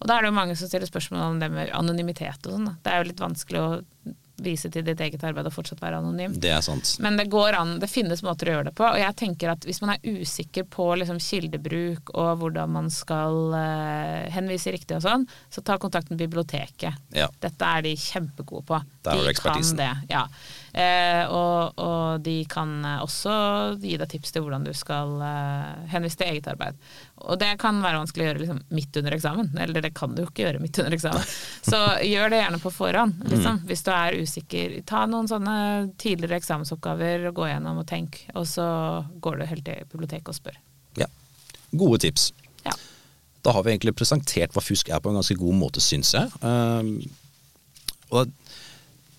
Og 0.00 0.06
da 0.08 0.16
er 0.18 0.22
det 0.22 0.28
jo 0.32 0.36
mange 0.38 0.56
som 0.56 0.68
stiller 0.68 0.86
spørsmål 0.86 1.20
om 1.30 1.38
det 1.40 1.50
med 1.50 1.70
anonymitet 1.70 2.46
og 2.46 2.52
sånn. 2.52 2.76
Det 2.82 2.92
er 2.92 3.02
jo 3.02 3.08
litt 3.10 3.20
vanskelig 3.22 3.60
å 3.60 3.82
vise 4.42 4.68
til 4.72 4.84
ditt 4.84 5.00
eget 5.00 5.22
arbeid 5.24 5.48
og 5.48 5.54
fortsatt 5.54 5.80
være 5.80 6.00
anonym. 6.02 6.34
Det 6.40 6.50
er 6.52 6.62
sant. 6.64 6.96
Men 7.02 7.16
det 7.18 7.28
går 7.32 7.56
an, 7.56 7.76
det 7.80 7.88
finnes 7.90 8.22
måter 8.26 8.50
å 8.50 8.56
gjøre 8.56 8.68
det 8.70 8.74
på. 8.76 8.86
Og 8.88 9.00
jeg 9.00 9.16
tenker 9.18 9.52
at 9.54 9.64
hvis 9.66 9.80
man 9.82 9.94
er 9.94 10.20
usikker 10.20 10.66
på 10.72 10.88
liksom, 11.00 11.20
kildebruk 11.22 12.12
og 12.14 12.42
hvordan 12.42 12.74
man 12.76 12.90
skal 12.92 13.54
uh, 13.54 14.26
henvise 14.34 14.74
riktig 14.74 14.98
og 14.98 15.06
sånn, 15.06 15.26
så 15.52 15.64
ta 15.64 15.78
kontakt 15.80 16.12
med 16.12 16.20
biblioteket. 16.20 17.00
Ja. 17.16 17.30
Dette 17.42 17.72
er 17.72 17.86
de 17.86 17.96
kjempegode 18.00 18.66
på. 18.68 18.80
Der 19.06 19.16
har 19.16 19.24
du 19.24 19.32
ekspertisen. 19.32 19.80
kan 19.80 19.84
det. 19.84 20.14
Ja. 20.14 20.26
Uh, 20.76 21.24
og, 21.32 21.78
og 21.80 22.24
de 22.26 22.42
kan 22.52 22.72
eh, 22.84 23.00
også 23.00 23.32
gi 23.80 23.94
deg 23.96 24.10
tips 24.12 24.34
til 24.34 24.44
hvordan 24.44 24.66
du 24.66 24.74
skal 24.76 25.14
uh, 25.22 25.86
henvise 25.88 26.20
til 26.20 26.34
eget 26.34 26.50
arbeid. 26.52 26.76
Og 27.16 27.38
det 27.40 27.54
kan 27.60 27.78
være 27.80 28.00
vanskelig 28.02 28.24
å 28.24 28.28
gjøre 28.28 28.40
liksom, 28.42 28.58
midt 28.76 28.96
under 29.00 29.14
eksamen. 29.16 29.48
Eller 29.62 29.84
det 29.84 29.92
kan 29.96 30.12
du 30.14 30.20
jo 30.22 30.28
ikke 30.28 30.44
gjøre 30.44 30.60
midt 30.60 30.80
under 30.82 30.96
eksamen. 30.96 31.30
Så 31.64 31.78
gjør 32.04 32.32
det 32.32 32.40
gjerne 32.42 32.60
på 32.62 32.72
forhånd. 32.74 33.22
Liksom. 33.32 33.62
Hvis 33.70 33.84
du 33.86 33.90
er 33.94 34.18
usikker. 34.20 34.74
Ta 34.88 35.06
noen 35.10 35.30
sånne 35.30 35.56
tidligere 36.02 36.38
eksamensoppgaver 36.42 37.28
og 37.30 37.38
gå 37.40 37.48
gjennom 37.48 37.80
og 37.80 37.88
tenk. 37.88 38.20
Og 38.36 38.44
så 38.50 38.66
går 39.24 39.40
du 39.40 39.46
helt 39.48 39.66
til 39.66 39.88
biblioteket 39.94 40.32
og 40.34 40.38
spør. 40.38 40.60
Ja. 41.00 41.08
Gode 41.72 42.02
tips. 42.04 42.28
Ja. 42.66 42.76
Da 43.46 43.54
har 43.56 43.64
vi 43.64 43.72
egentlig 43.72 43.96
presentert 43.96 44.54
hva 44.54 44.64
fusk 44.64 44.92
er 44.92 45.00
på 45.00 45.10
en 45.10 45.18
ganske 45.18 45.38
god 45.40 45.56
måte, 45.56 45.82
syns 45.82 46.12
jeg. 46.18 46.30
Um, 46.44 46.98
og 48.10 48.20
da 48.20 48.26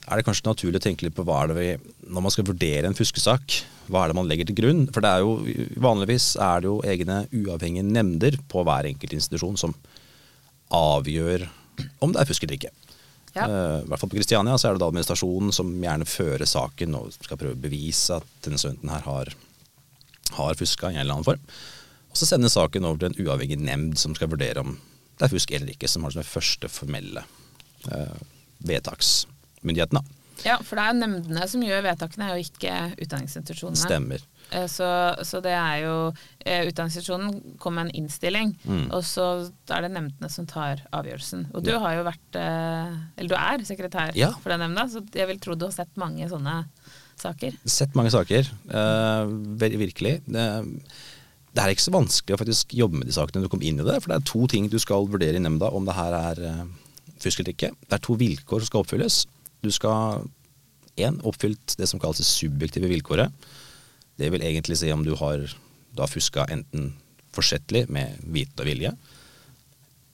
er 0.07 0.19
det 0.19 0.27
kanskje 0.27 0.47
naturlig 0.47 0.79
å 0.79 0.85
tenke 0.85 1.07
litt 1.07 1.17
på 1.17 1.25
hva 1.27 1.41
er 1.41 1.51
det 1.51 1.55
vi 1.57 1.71
Når 2.13 2.23
man 2.23 2.31
skal 2.31 2.45
vurdere 2.47 2.87
en 2.87 2.95
fuskesak, 2.95 3.57
hva 3.87 4.03
er 4.03 4.11
det 4.11 4.17
man 4.17 4.27
legger 4.29 4.49
til 4.49 4.57
grunn? 4.57 4.85
For 4.93 5.03
det 5.03 5.11
er 5.11 5.23
jo 5.23 5.77
vanligvis 5.83 6.33
er 6.43 6.63
det 6.63 6.69
jo 6.69 6.81
egne 6.87 7.21
uavhengige 7.31 7.87
nemnder 7.87 8.37
på 8.51 8.63
hver 8.67 8.89
enkelt 8.89 9.15
institusjon 9.15 9.59
som 9.59 9.75
avgjør 10.73 11.47
om 12.03 12.13
det 12.13 12.21
er 12.21 12.29
fusk 12.29 12.43
eller 12.43 12.57
ikke. 12.57 12.73
Ja. 13.37 13.45
Uh, 13.45 13.79
I 13.83 13.89
hvert 13.89 14.01
fall 14.01 14.11
på 14.11 14.17
Kristiania 14.17 14.57
så 14.57 14.69
er 14.69 14.77
det 14.77 14.81
da 14.81 14.89
administrasjonen 14.89 15.53
som 15.53 15.69
gjerne 15.83 16.07
fører 16.09 16.49
saken 16.49 16.95
og 16.97 17.11
skal 17.15 17.39
prøve 17.39 17.57
å 17.57 17.65
bevise 17.67 18.17
at 18.17 18.29
denne 18.45 18.59
studenten 18.61 18.91
her 18.91 19.05
har, 19.05 19.33
har 20.39 20.59
fuska 20.59 20.89
i 20.89 20.97
en 20.97 21.03
eller 21.03 21.19
annen 21.19 21.27
form. 21.27 21.43
Og 22.09 22.17
så 22.19 22.29
sendes 22.29 22.57
saken 22.57 22.87
over 22.87 23.03
til 23.03 23.11
en 23.11 23.27
uavhengig 23.27 23.59
nemnd 23.61 23.99
som 24.01 24.15
skal 24.17 24.31
vurdere 24.31 24.63
om 24.63 24.77
det 25.17 25.25
er 25.25 25.33
fusk 25.33 25.53
eller 25.53 25.73
ikke, 25.73 25.89
som 25.89 26.05
har 26.05 26.13
den 26.13 26.27
første 26.27 26.69
formelle 26.69 27.23
uh, 27.89 28.17
vedtaksmyndigheten. 28.69 30.01
da. 30.01 30.16
Ja, 30.45 30.57
for 30.61 30.75
det 30.77 30.83
er 30.85 30.93
nemndene 30.99 31.47
som 31.49 31.61
gjør 31.65 31.81
vedtakene, 31.85 32.27
og 32.33 32.41
ikke 32.43 32.73
utdanningsinstitusjonene. 33.01 33.79
Stemmer. 33.81 34.21
Eh, 34.51 34.67
Så, 34.71 34.85
så 35.27 35.41
det 35.43 35.51
er 35.51 35.81
jo 35.83 35.95
eh, 36.45 36.67
Utdanningsinstitusjonen 36.69 37.57
kom 37.59 37.75
med 37.75 37.87
en 37.89 38.03
innstilling, 38.03 38.53
Mm. 38.65 38.91
og 38.93 39.01
så 39.03 39.51
er 39.69 39.81
det 39.81 39.91
nemndene 39.91 40.29
som 40.31 40.45
tar 40.45 40.83
avgjørelsen. 40.93 41.47
Og 41.53 41.63
du 41.63 41.71
Ja. 41.71 41.79
har 41.79 41.95
jo 41.97 42.03
vært 42.05 42.35
eh, 42.39 42.95
Eller 43.17 43.29
du 43.29 43.35
er 43.35 43.65
sekretær 43.65 44.15
Ja. 44.15 44.31
for 44.31 44.49
den 44.49 44.59
nemnda, 44.61 44.85
så 44.87 45.01
jeg 45.13 45.27
vil 45.27 45.39
tro 45.39 45.55
du 45.55 45.65
har 45.65 45.71
sett 45.71 45.95
mange 45.97 46.29
sånne 46.29 46.65
saker. 47.17 47.57
Sett 47.65 47.93
mange 47.95 48.11
saker. 48.11 48.45
uh, 48.69 49.25
virkelig. 49.57 50.21
Det, 50.27 50.43
det 51.55 51.63
er 51.63 51.69
ikke 51.73 51.87
så 51.89 51.91
vanskelig 51.95 52.35
å 52.35 52.39
faktisk 52.45 52.75
jobbe 52.77 52.99
med 52.99 53.07
de 53.07 53.13
sakene 53.13 53.41
når 53.41 53.49
du 53.49 53.49
kommer 53.49 53.65
inn 53.65 53.79
i 53.81 53.83
det. 53.83 54.01
For 54.03 54.13
det 54.13 54.17
er 54.21 54.25
to 54.31 54.45
ting 54.47 54.69
du 54.69 54.77
skal 54.77 55.07
vurdere 55.09 55.35
i 55.35 55.39
nemnda 55.41 55.71
om 55.73 55.83
det 55.87 55.95
her 55.97 56.13
er 56.13 56.43
eh, 56.45 56.65
fusk 57.19 57.39
eller 57.41 57.53
ikke. 57.55 57.71
Det 57.89 57.97
er 57.97 58.03
to 58.05 58.13
vilkår 58.15 58.61
som 58.61 58.69
skal 58.69 58.83
oppfylles. 58.85 59.25
Du 59.65 59.71
skal 59.73 60.25
én 60.97 61.19
oppfylt 61.25 61.77
det 61.77 61.87
som 61.89 62.01
kalles 62.01 62.21
det 62.21 62.27
subjektive 62.29 62.89
vilkåret. 62.89 63.33
Det 64.17 64.31
vil 64.33 64.45
egentlig 64.45 64.79
si 64.79 64.89
om 64.93 65.05
du 65.05 65.13
har, 65.19 65.45
da 65.97 66.07
fuska 66.09 66.47
enten 66.53 66.91
forsettlig 67.33 67.85
med 67.93 68.17
viten 68.25 68.63
og 68.63 68.69
vilje, 68.69 68.91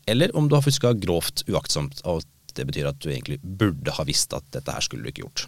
eller 0.05 0.33
om 0.35 0.49
du 0.49 0.57
har 0.57 0.63
fuska 0.65 0.91
grovt 0.99 1.45
uaktsomt. 1.47 2.01
Og 2.03 2.23
det 2.53 2.65
betyr 2.69 2.89
at 2.89 2.99
du 3.01 3.09
egentlig 3.09 3.39
burde 3.41 3.93
ha 3.95 4.05
visst 4.05 4.33
at 4.35 4.45
dette 4.53 4.73
her 4.73 4.83
skulle 4.83 5.05
du 5.05 5.13
ikke 5.13 5.23
gjort. 5.23 5.45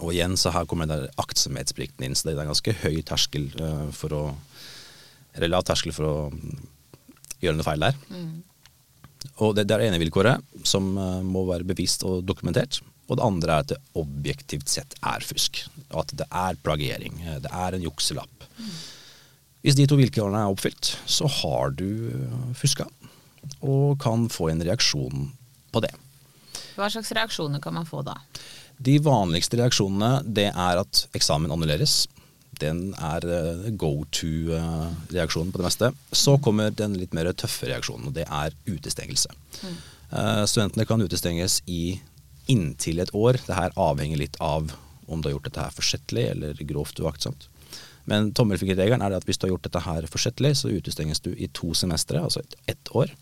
Og 0.00 0.12
igjen 0.12 0.36
så 0.40 0.52
her 0.52 0.66
kommer 0.68 0.88
den 0.88 1.04
der 1.04 1.20
aktsomhetsplikten 1.20 2.04
inn, 2.04 2.16
så 2.16 2.28
det 2.28 2.34
er 2.34 2.42
en 2.44 2.52
ganske 2.52 2.74
høy 2.82 2.98
terskel 3.06 3.48
eh, 3.56 3.88
for 3.96 4.16
å 4.16 4.24
Eller 5.36 5.52
lav 5.52 5.62
terskel 5.62 5.92
for 5.94 6.04
å 6.08 6.14
mm, 6.32 6.60
gjøre 7.44 7.56
noe 7.58 7.66
feil 7.66 7.84
der. 7.84 7.98
Og 9.44 9.52
det, 9.54 9.68
det 9.68 9.76
er 9.76 9.84
ene 9.86 10.00
vilkåret, 10.00 10.42
som 10.66 10.88
eh, 10.98 11.20
må 11.22 11.44
være 11.46 11.68
bevisst 11.68 12.02
og 12.08 12.24
dokumentert. 12.26 12.80
Og 13.08 13.16
det 13.16 13.24
andre 13.24 13.52
er 13.54 13.64
at 13.64 13.70
det 13.72 13.78
objektivt 13.96 14.68
sett 14.68 14.94
er 15.02 15.24
fusk. 15.24 15.62
At 15.96 16.12
det 16.16 16.26
er 16.30 16.58
plagiering. 16.62 17.14
eh, 17.24 17.38
Det 17.40 17.50
er 17.52 17.74
en 17.78 17.82
jukselapp. 17.86 18.44
Hvis 19.64 19.74
de 19.74 19.86
to 19.90 19.96
vilkårene 19.98 20.38
er 20.44 20.52
oppfylt, 20.52 20.92
så 21.06 21.26
har 21.40 21.70
du 21.70 21.86
eh, 22.12 22.52
fuska. 22.54 22.86
Og 23.64 23.98
kan 24.02 24.28
få 24.28 24.50
en 24.52 24.60
reaksjon 24.62 25.30
på 25.72 25.80
det. 25.82 25.90
Hva 26.76 26.86
slags 26.92 27.10
reaksjoner 27.16 27.60
kan 27.64 27.74
man 27.74 27.86
få 27.88 28.04
da? 28.06 28.14
De 28.78 28.98
vanligste 29.02 29.56
reaksjonene 29.58 30.20
det 30.24 30.50
er 30.52 30.78
at 30.78 31.06
eksamen 31.18 31.50
annulleres. 31.50 32.04
Den 32.60 32.92
er 32.94 33.24
eh, 33.26 33.70
go 33.78 34.04
to-reaksjonen 34.14 35.50
på 35.52 35.58
det 35.60 35.66
meste. 35.66 35.90
Så 36.12 36.36
kommer 36.42 36.70
den 36.74 36.94
litt 36.98 37.12
mer 37.16 37.30
tøffe 37.32 37.66
reaksjonen, 37.70 38.08
og 38.10 38.14
det 38.16 38.26
er 38.28 38.54
utestengelse. 38.68 39.32
Eh, 39.64 40.44
Studentene 40.48 40.86
kan 40.88 41.02
utestenges 41.02 41.60
i 41.66 41.98
inntil 42.48 43.00
et 43.04 43.12
år. 43.14 43.38
Det 43.46 43.56
her 43.56 43.74
avhenger 43.76 44.20
litt 44.20 44.36
av 44.40 44.72
om 45.08 45.20
du 45.22 45.28
har 45.28 45.36
gjort 45.38 45.48
dette 45.48 45.62
her 45.68 45.76
forsettlig 45.76 46.26
eller 46.32 46.58
grovt 46.68 47.00
uaktsomt. 47.00 47.46
Men 48.08 48.30
tommelfingerregelen 48.36 49.02
er 49.04 49.16
at 49.18 49.24
hvis 49.28 49.36
du 49.40 49.46
har 49.46 49.54
gjort 49.54 49.66
dette 49.68 49.82
her 49.84 50.06
forsettlig, 50.08 50.54
så 50.56 50.70
utestenges 50.72 51.20
du 51.24 51.34
i 51.36 51.48
to 51.52 51.74
semestre, 51.76 52.20
altså 52.24 52.40
ett 52.68 52.88
år. 52.96 53.12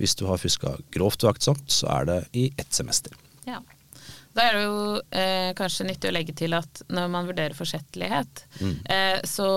Hvis 0.00 0.16
du 0.18 0.24
har 0.26 0.40
fuska 0.40 0.76
grovt 0.94 1.22
uaktsomt, 1.26 1.66
så 1.70 1.90
er 2.00 2.08
det 2.08 2.18
i 2.34 2.48
ett 2.58 2.72
semester. 2.74 3.14
Ja. 3.46 3.60
Da 4.34 4.46
er 4.46 4.56
det 4.56 4.62
jo 4.64 4.82
eh, 5.10 5.50
kanskje 5.58 5.86
nyttig 5.88 6.10
å 6.10 6.14
legge 6.14 6.34
til 6.38 6.54
at 6.58 6.82
når 6.90 7.08
man 7.10 7.26
vurderer 7.30 7.54
forsettlighet, 7.58 8.44
Mm. 8.60 8.76
eh, 8.86 9.18
så 9.26 9.48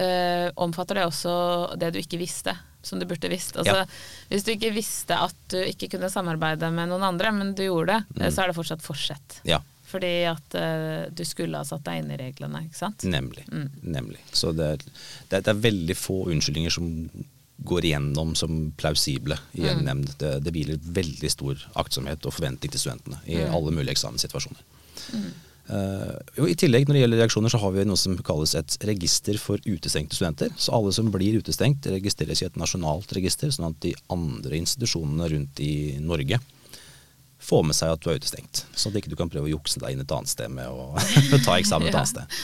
eh, 0.00 0.48
omfatter 0.56 1.00
det 1.00 1.06
også 1.08 1.32
det 1.80 1.92
du 1.94 1.98
ikke 2.00 2.20
visste, 2.20 2.54
som 2.82 2.98
du 2.98 3.06
burde 3.06 3.28
visst. 3.30 3.56
Altså, 3.56 3.74
Ja. 3.82 3.84
Hvis 4.30 4.44
du 4.44 4.52
ikke 4.52 4.72
visste 4.74 5.14
at 5.18 5.34
du 5.48 5.58
ikke 5.62 5.88
kunne 5.90 6.10
samarbeide 6.10 6.70
med 6.72 6.88
noen 6.88 7.02
andre, 7.02 7.32
men 7.32 7.54
du 7.54 7.62
gjorde 7.62 7.86
det, 8.00 8.04
Mm. 8.20 8.30
så 8.32 8.42
er 8.42 8.46
det 8.48 8.56
fortsatt 8.56 8.82
fortsett. 8.82 9.40
Ja, 9.44 9.60
Fordi 9.92 10.24
at 10.24 10.54
uh, 10.56 11.10
du 11.12 11.22
skulle 11.24 11.56
ha 11.58 11.64
satt 11.64 11.84
deg 11.84 11.98
inn 12.02 12.10
i 12.10 12.16
reglene, 12.16 12.62
ikke 12.64 12.74
sant? 12.78 13.04
Nemlig. 13.04 13.44
Mm. 13.52 13.68
nemlig. 13.84 14.18
Så 14.32 14.54
det, 14.56 14.64
er- 14.64 14.76
det, 15.28 15.36
er- 15.36 15.42
det 15.42 15.48
er 15.48 15.60
veldig 15.70 15.96
få 15.96 16.26
unnskyldninger 16.32 16.70
som 16.72 17.10
går 17.62 17.84
igjennom 17.84 18.34
som 18.34 18.72
plausible 18.76 19.36
i 19.54 19.68
en 19.68 19.78
Mm. 19.78 19.84
nemnd. 19.84 20.16
Det, 20.18 20.42
det 20.42 20.52
hviler 20.52 20.78
veldig 20.80 21.30
stor 21.30 21.54
aktsomhet 21.76 22.24
og 22.26 22.32
forventning 22.32 22.70
til 22.72 22.80
studentene 22.80 23.20
i 23.26 23.36
Mm. 23.36 23.52
alle 23.54 23.70
mulige 23.70 23.92
eksamenssituasjoner. 23.92 24.58
Jo, 25.68 26.46
I 26.50 26.56
tillegg 26.58 26.88
når 26.88 26.96
det 26.96 27.02
gjelder 27.04 27.20
reaksjoner, 27.22 27.52
så 27.52 27.60
har 27.62 27.70
vi 27.74 27.84
noe 27.86 28.00
som 28.00 28.16
kalles 28.26 28.54
et 28.58 28.74
register 28.88 29.38
for 29.40 29.62
utestengte 29.62 30.18
studenter. 30.18 30.50
Så 30.58 30.74
alle 30.74 30.90
som 30.92 31.10
blir 31.14 31.38
utestengt, 31.38 31.86
registreres 31.92 32.42
i 32.42 32.48
et 32.48 32.58
nasjonalt 32.60 33.14
register, 33.16 33.52
sånn 33.54 33.70
at 33.70 33.78
de 33.84 33.94
andre 34.12 34.58
institusjonene 34.58 35.30
rundt 35.32 35.62
i 35.62 36.00
Norge 36.02 36.40
får 37.42 37.62
med 37.66 37.76
seg 37.76 37.94
at 37.94 38.02
du 38.02 38.10
er 38.10 38.20
utestengt. 38.20 38.64
Sånn 38.74 38.92
at 38.92 39.00
ikke 39.00 39.12
du 39.12 39.18
kan 39.18 39.30
prøve 39.30 39.50
å 39.50 39.54
jukse 39.54 39.80
deg 39.82 39.94
inn 39.94 40.04
et 40.04 40.14
annet 40.14 40.30
sted 40.30 40.52
med 40.52 40.68
å 40.70 40.92
ta 41.46 41.56
eksamen 41.58 41.90
et 41.90 41.96
annet 41.96 42.12
sted. 42.12 42.36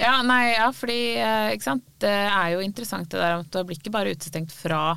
Ja, 0.00 0.16
nei, 0.24 0.54
ja, 0.54 0.70
fordi 0.72 1.00
eh, 1.20 1.74
det 2.00 2.10
er 2.10 2.54
jo 2.54 2.64
interessant 2.64 3.10
det 3.12 3.20
der 3.20 3.42
at 3.42 3.50
du 3.52 3.60
blir 3.68 3.76
ikke 3.76 3.92
bare 3.94 4.14
utestengt 4.16 4.54
fra 4.54 4.96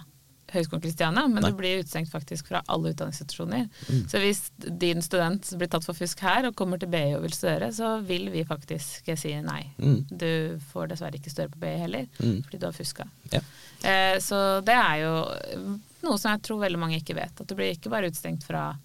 Høgskolen 0.54 0.82
Kristiania, 0.84 1.24
men 1.28 1.42
Nei. 1.42 1.50
du 1.52 1.58
blir 1.58 1.80
utestengt 1.82 2.12
faktisk 2.12 2.48
fra 2.52 2.62
alle 2.70 2.92
utdanningsinstitusjoner. 2.94 3.68
Så 4.12 4.22
hvis 4.22 4.42
din 4.80 5.02
student 5.02 5.50
blir 5.58 5.68
tatt 5.74 5.86
for 5.88 5.98
fusk 5.98 6.20
her 6.22 6.46
og 6.50 6.56
kommer 6.60 6.78
til 6.82 6.92
BI 6.94 7.16
og 7.18 7.24
vil 7.26 7.34
studere, 7.34 7.72
så 7.74 7.96
vil 8.06 8.30
vi 8.34 8.44
faktisk 8.46 9.10
si 9.18 9.34
nei. 9.42 9.64
Mm. 9.80 10.04
Du 10.12 10.60
får 10.72 10.92
dessverre 10.94 11.18
ikke 11.18 11.34
studere 11.34 11.50
på 11.56 11.60
BI 11.66 11.74
heller, 11.82 12.08
Mm. 12.20 12.44
fordi 12.46 12.60
du 12.60 12.66
har 12.68 12.74
fuska. 12.78 13.08
Ja. 13.32 13.42
Eh, 13.84 14.20
så 14.20 14.62
det 14.64 14.76
er 14.78 14.96
jo 15.04 15.14
noe 16.04 16.18
som 16.20 16.32
jeg 16.36 16.42
tror 16.44 16.60
veldig 16.62 16.80
mange 16.80 17.00
ikke 17.02 17.16
vet. 17.16 17.42
At 17.42 17.48
du 17.48 17.56
blir 17.56 17.74
ikke 17.76 17.90
bare 17.90 18.08
utestengt 18.12 18.44
fra 18.44 18.76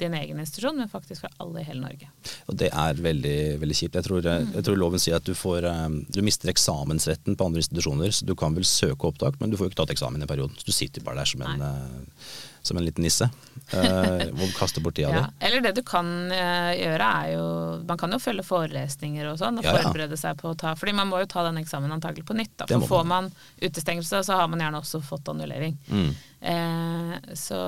din 0.00 0.16
egen 0.18 0.40
institusjon, 0.42 0.78
men 0.78 0.90
faktisk 0.90 1.24
for 1.24 1.42
alle 1.42 1.62
i 1.62 1.66
hele 1.68 1.82
Norge. 1.84 2.10
Og 2.48 2.58
det 2.60 2.70
er 2.72 3.02
veldig, 3.04 3.38
veldig 3.62 3.78
kjipt. 3.80 3.98
Jeg 3.98 4.06
tror, 4.08 4.24
mm. 4.24 4.52
jeg 4.56 4.66
tror 4.66 4.80
loven 4.80 5.02
sier 5.02 5.18
at 5.18 5.26
du, 5.26 5.34
får, 5.38 5.66
eh, 5.68 5.88
du 6.14 6.20
mister 6.26 6.52
eksamensretten 6.52 7.38
på 7.38 7.48
andre 7.48 7.64
institusjoner. 7.64 8.14
Så 8.14 8.28
du 8.28 8.34
kan 8.38 8.56
vel 8.56 8.66
søke 8.68 9.10
opptak, 9.10 9.40
men 9.40 9.50
du 9.50 9.58
får 9.58 9.68
jo 9.68 9.74
ikke 9.74 9.82
tatt 9.82 9.96
eksamen 9.96 10.24
i 10.24 10.30
perioden. 10.30 10.56
Så 10.58 10.68
du 10.68 10.76
sitter 10.76 11.04
bare 11.06 11.22
der 11.22 11.32
som 11.32 11.44
en, 11.46 11.66
eh, 11.68 12.22
som 12.62 12.76
en 12.76 12.84
liten 12.84 13.04
nisse 13.06 13.28
eh, 13.72 14.26
du 14.38 14.42
kaster 14.56 14.80
bort 14.84 14.94
tida 14.98 15.10
Ja. 15.12 15.20
di. 15.26 15.46
Eller 15.46 15.60
det 15.64 15.72
du 15.76 15.82
kan 15.86 16.08
eh, 16.32 16.72
gjøre 16.78 17.08
er 17.22 17.32
jo 17.34 17.44
Man 17.88 17.98
kan 18.00 18.12
jo 18.12 18.18
følge 18.20 18.42
forelesninger 18.44 19.28
og 19.30 19.38
sånn, 19.40 19.58
og 19.60 19.64
Ja, 19.64 19.74
ja. 19.76 19.82
forberede 19.88 20.16
seg 20.20 20.36
på 20.40 20.50
å 20.52 20.56
ta 20.58 20.74
Fordi 20.76 20.94
man 20.96 21.08
må 21.10 21.20
jo 21.22 21.28
ta 21.30 21.44
den 21.46 21.58
eksamen 21.62 21.92
antagelig 21.94 22.26
på 22.28 22.36
nytt. 22.36 22.54
Da. 22.58 22.66
For 22.70 22.86
får 22.90 23.04
man. 23.08 23.30
utestengelse, 23.60 24.22
så 24.24 24.38
har 24.40 24.48
man 24.48 24.60
gjerne 24.64 24.80
også 24.82 25.00
fått 25.04 25.28
annullering. 25.32 25.76
Mm. 25.88 26.10
Eh, 26.40 27.34
så 27.34 27.58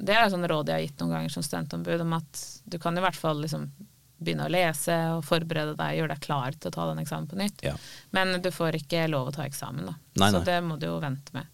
det 0.00 0.14
er 0.16 0.24
et 0.26 0.32
sånn 0.34 0.46
råd 0.48 0.68
jeg 0.72 0.76
har 0.78 0.84
gitt 0.86 1.00
noen 1.02 1.14
ganger 1.18 1.34
som 1.34 1.44
studentombud, 1.46 2.00
om 2.04 2.14
at 2.18 2.44
du 2.64 2.78
kan 2.82 2.96
i 2.96 3.02
hvert 3.04 3.18
fall 3.18 3.40
liksom 3.42 3.68
begynne 4.20 4.44
å 4.48 4.52
lese 4.52 4.92
og 5.14 5.22
forberede 5.24 5.72
deg, 5.78 5.94
gjøre 5.96 6.12
deg 6.12 6.20
klar 6.26 6.52
til 6.60 6.68
å 6.68 6.74
ta 6.74 6.86
den 6.90 6.98
eksamen 7.00 7.28
på 7.30 7.38
nytt. 7.40 7.62
Men 8.12 8.34
du 8.44 8.50
får 8.52 8.76
ikke 8.82 9.06
lov 9.08 9.30
å 9.30 9.32
ta 9.32 9.46
eksamen, 9.48 9.86
da. 9.88 9.94
Nei, 10.20 10.28
så 10.34 10.42
det 10.44 10.58
må 10.66 10.76
du 10.80 10.84
jo 10.90 10.98
vente 11.00 11.32
med. 11.36 11.48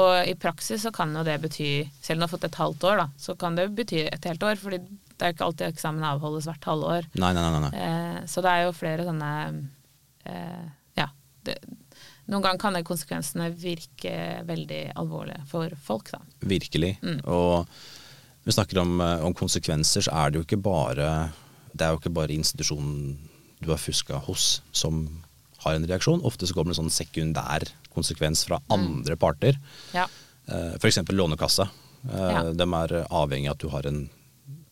Og 0.00 0.28
i 0.28 0.34
praksis 0.38 0.84
så 0.84 0.92
kan 0.94 1.14
jo 1.14 1.24
det 1.26 1.38
bety, 1.42 1.70
selv 2.02 2.18
om 2.18 2.24
du 2.24 2.26
har 2.26 2.34
fått 2.34 2.46
et 2.48 2.60
halvt 2.60 2.86
år, 2.90 3.02
da, 3.04 3.06
så 3.20 3.36
kan 3.38 3.58
det 3.58 3.70
bety 3.76 4.04
et 4.08 4.28
helt 4.30 4.42
år. 4.46 4.60
fordi 4.60 4.80
det 5.14 5.22
er 5.22 5.30
jo 5.30 5.36
ikke 5.36 5.46
alltid 5.46 5.66
eksamen 5.68 6.06
avholdes 6.08 6.48
hvert 6.50 6.66
halvår. 6.68 7.08
Nei, 7.22 7.32
nei, 7.36 7.44
nei. 7.54 7.60
nei. 7.68 7.72
Eh, 7.78 8.20
så 8.30 8.42
det 8.44 8.50
er 8.50 8.64
jo 8.66 8.76
flere 8.76 9.06
sånne 9.06 9.32
eh, 10.26 10.64
Ja. 10.98 11.08
Det, 11.46 11.58
noen 12.30 12.40
ganger 12.40 12.60
kan 12.60 12.76
det 12.76 12.86
konsekvensene 12.88 13.50
virke 13.52 14.14
veldig 14.48 14.82
alvorlige 14.98 15.44
for 15.50 15.74
folk, 15.86 16.10
da. 16.14 16.22
Virkelig. 16.40 16.96
Mm. 17.04 17.20
Og 17.30 17.68
vi 18.44 18.56
snakker 18.56 18.80
om, 18.82 18.96
eh, 19.00 19.24
om 19.24 19.36
konsekvenser, 19.36 20.06
så 20.06 20.16
er 20.24 20.32
det 20.32 20.40
jo 20.40 20.48
ikke 20.48 20.62
bare 20.64 21.30
Det 21.74 21.82
er 21.82 21.94
jo 21.94 21.98
ikke 21.98 22.14
bare 22.14 22.34
institusjonen 22.34 23.18
du 23.64 23.70
har 23.70 23.80
fuska 23.80 24.18
hos 24.26 24.60
som 24.72 25.06
har 25.64 25.74
en 25.78 25.86
reaksjon. 25.88 26.22
Ofte 26.24 26.46
så 26.48 26.54
kommer 26.56 26.72
det 26.72 26.78
en 26.78 26.84
sånn 26.84 26.94
sekundær 26.94 27.66
konsekvens 27.94 28.44
fra 28.48 28.60
andre 28.74 29.16
parter. 29.20 29.58
Ja. 29.94 30.06
Eh, 30.48 30.74
F.eks. 30.78 31.00
Lånekassa. 31.10 31.68
Eh, 32.10 32.30
Ja. 32.34 32.42
De 32.52 32.66
er 32.68 32.94
avhengig 33.10 33.48
av 33.48 33.56
at 33.56 33.64
du 33.64 33.68
har 33.72 33.86
en 33.88 34.08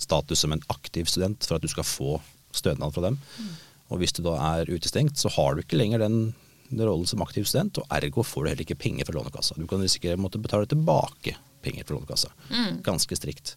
status 0.02 0.40
som 0.44 0.52
en 0.52 0.62
aktiv 0.68 1.06
student 1.08 1.44
for 1.46 1.56
at 1.56 1.62
du 1.62 1.68
skal 1.70 1.84
få 1.86 2.20
stønad 2.52 2.92
fra 2.92 3.02
dem. 3.08 3.18
Og 3.92 3.98
hvis 4.00 4.12
du 4.16 4.22
da 4.24 4.34
er 4.58 4.66
utestengt, 4.72 5.16
så 5.20 5.30
har 5.32 5.54
du 5.54 5.62
ikke 5.62 5.76
lenger 5.78 5.98
den, 6.02 6.34
den 6.70 6.84
rollen 6.86 7.06
som 7.08 7.22
aktiv 7.22 7.44
student, 7.48 7.78
og 7.78 7.86
ergo 7.92 8.22
får 8.24 8.44
du 8.44 8.48
heller 8.50 8.64
ikke 8.66 8.78
penger 8.80 9.04
fra 9.08 9.14
Lånekassa. 9.18 9.56
Du 9.56 9.66
kan 9.70 9.80
risikere 9.84 10.16
å 10.16 10.22
måtte 10.24 10.40
betale 10.42 10.66
tilbake 10.66 11.36
penger 11.62 11.84
fra 11.86 11.96
Lånekassa. 11.98 12.32
Ganske 12.82 13.16
strikt. 13.16 13.56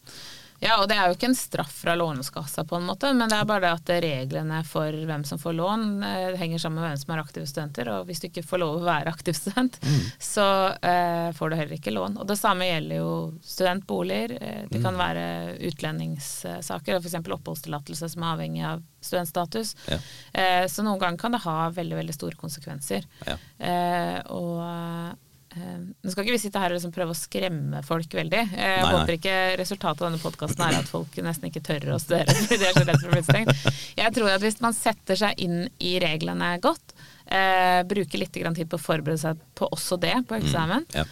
Ja, 0.63 0.77
og 0.79 0.87
det 0.89 0.95
er 0.95 1.09
jo 1.09 1.15
ikke 1.17 1.27
en 1.29 1.37
straff 1.37 1.73
fra 1.83 1.95
Lånekassa 1.99 2.63
på 2.67 2.77
en 2.77 2.87
måte, 2.87 3.11
men 3.13 3.29
det 3.29 3.37
er 3.37 3.47
bare 3.49 3.63
det 3.65 3.71
at 3.75 4.03
reglene 4.05 4.61
for 4.67 4.95
hvem 5.09 5.25
som 5.27 5.39
får 5.41 5.55
lån 5.57 5.85
eh, 6.07 6.37
henger 6.39 6.61
sammen 6.63 6.79
med 6.79 6.89
hvem 6.89 7.01
som 7.01 7.13
er 7.13 7.21
aktive 7.23 7.49
studenter, 7.49 7.91
og 7.91 8.07
hvis 8.07 8.23
du 8.23 8.29
ikke 8.29 8.45
får 8.47 8.61
lov 8.63 8.79
å 8.79 8.85
være 8.87 9.11
aktiv 9.11 9.35
student, 9.37 9.77
så 10.21 10.47
eh, 10.79 11.29
får 11.35 11.51
du 11.51 11.57
heller 11.59 11.77
ikke 11.77 11.93
lån. 11.95 12.17
Og 12.21 12.29
det 12.29 12.39
samme 12.39 12.69
gjelder 12.69 13.01
jo 13.01 13.11
studentboliger, 13.43 14.37
eh, 14.39 14.63
det 14.71 14.81
kan 14.85 14.99
være 14.99 15.25
utlendingssaker, 15.69 17.01
f.eks. 17.01 17.19
oppholdstillatelse 17.19 18.11
som 18.15 18.23
er 18.23 18.33
avhengig 18.37 18.65
av 18.71 18.83
studentstatus. 19.05 19.75
Ja. 19.91 19.99
Eh, 20.33 20.63
så 20.71 20.85
noen 20.87 21.01
ganger 21.01 21.21
kan 21.21 21.35
det 21.35 21.43
ha 21.45 21.69
veldig, 21.75 21.99
veldig 21.99 22.15
store 22.15 22.39
konsekvenser. 22.39 23.05
Ja. 23.27 23.37
Eh, 23.59 24.19
og 24.33 25.21
nå 25.55 26.11
skal 26.11 26.25
ikke 26.25 26.33
vi 26.35 26.39
sitte 26.41 26.59
her 26.59 26.73
og 26.73 26.77
liksom 26.79 26.91
prøve 26.95 27.13
å 27.13 27.17
skremme 27.17 27.81
folk 27.87 28.15
veldig. 28.17 28.41
Eh, 28.53 28.63
jeg 28.75 28.81
Nei, 28.81 28.89
nei. 28.89 28.95
håper 28.99 29.15
ikke 29.17 29.35
resultatet 29.61 30.01
av 30.03 30.09
denne 30.09 30.21
podkasten 30.23 30.63
er 30.67 30.77
at 30.81 30.89
folk 30.91 31.15
nesten 31.23 31.47
ikke 31.49 31.63
tør 31.65 31.93
å 31.95 31.99
studere 32.01 32.35
fordi 32.39 32.57
de 32.61 32.67
er 32.69 32.75
så 32.79 32.83
redd 32.89 32.99
for 33.03 33.11
å 33.11 33.15
bli 33.15 33.23
stengt. 33.27 33.69
Jeg 34.01 34.15
tror 34.17 34.33
at 34.33 34.43
hvis 34.43 34.59
man 34.65 34.75
setter 34.75 35.21
seg 35.21 35.39
inn 35.45 35.61
i 35.79 35.93
reglene 36.03 36.49
godt, 36.63 36.95
eh, 37.27 37.79
bruker 37.87 38.21
litt 38.21 38.35
grann 38.41 38.57
tid 38.57 38.67
på 38.71 38.79
å 38.79 38.83
forberede 38.83 39.21
seg 39.23 39.39
på 39.55 39.69
også 39.71 39.99
det 40.03 40.15
på 40.27 40.35
eksamen, 40.41 40.85
Ja. 40.97 41.05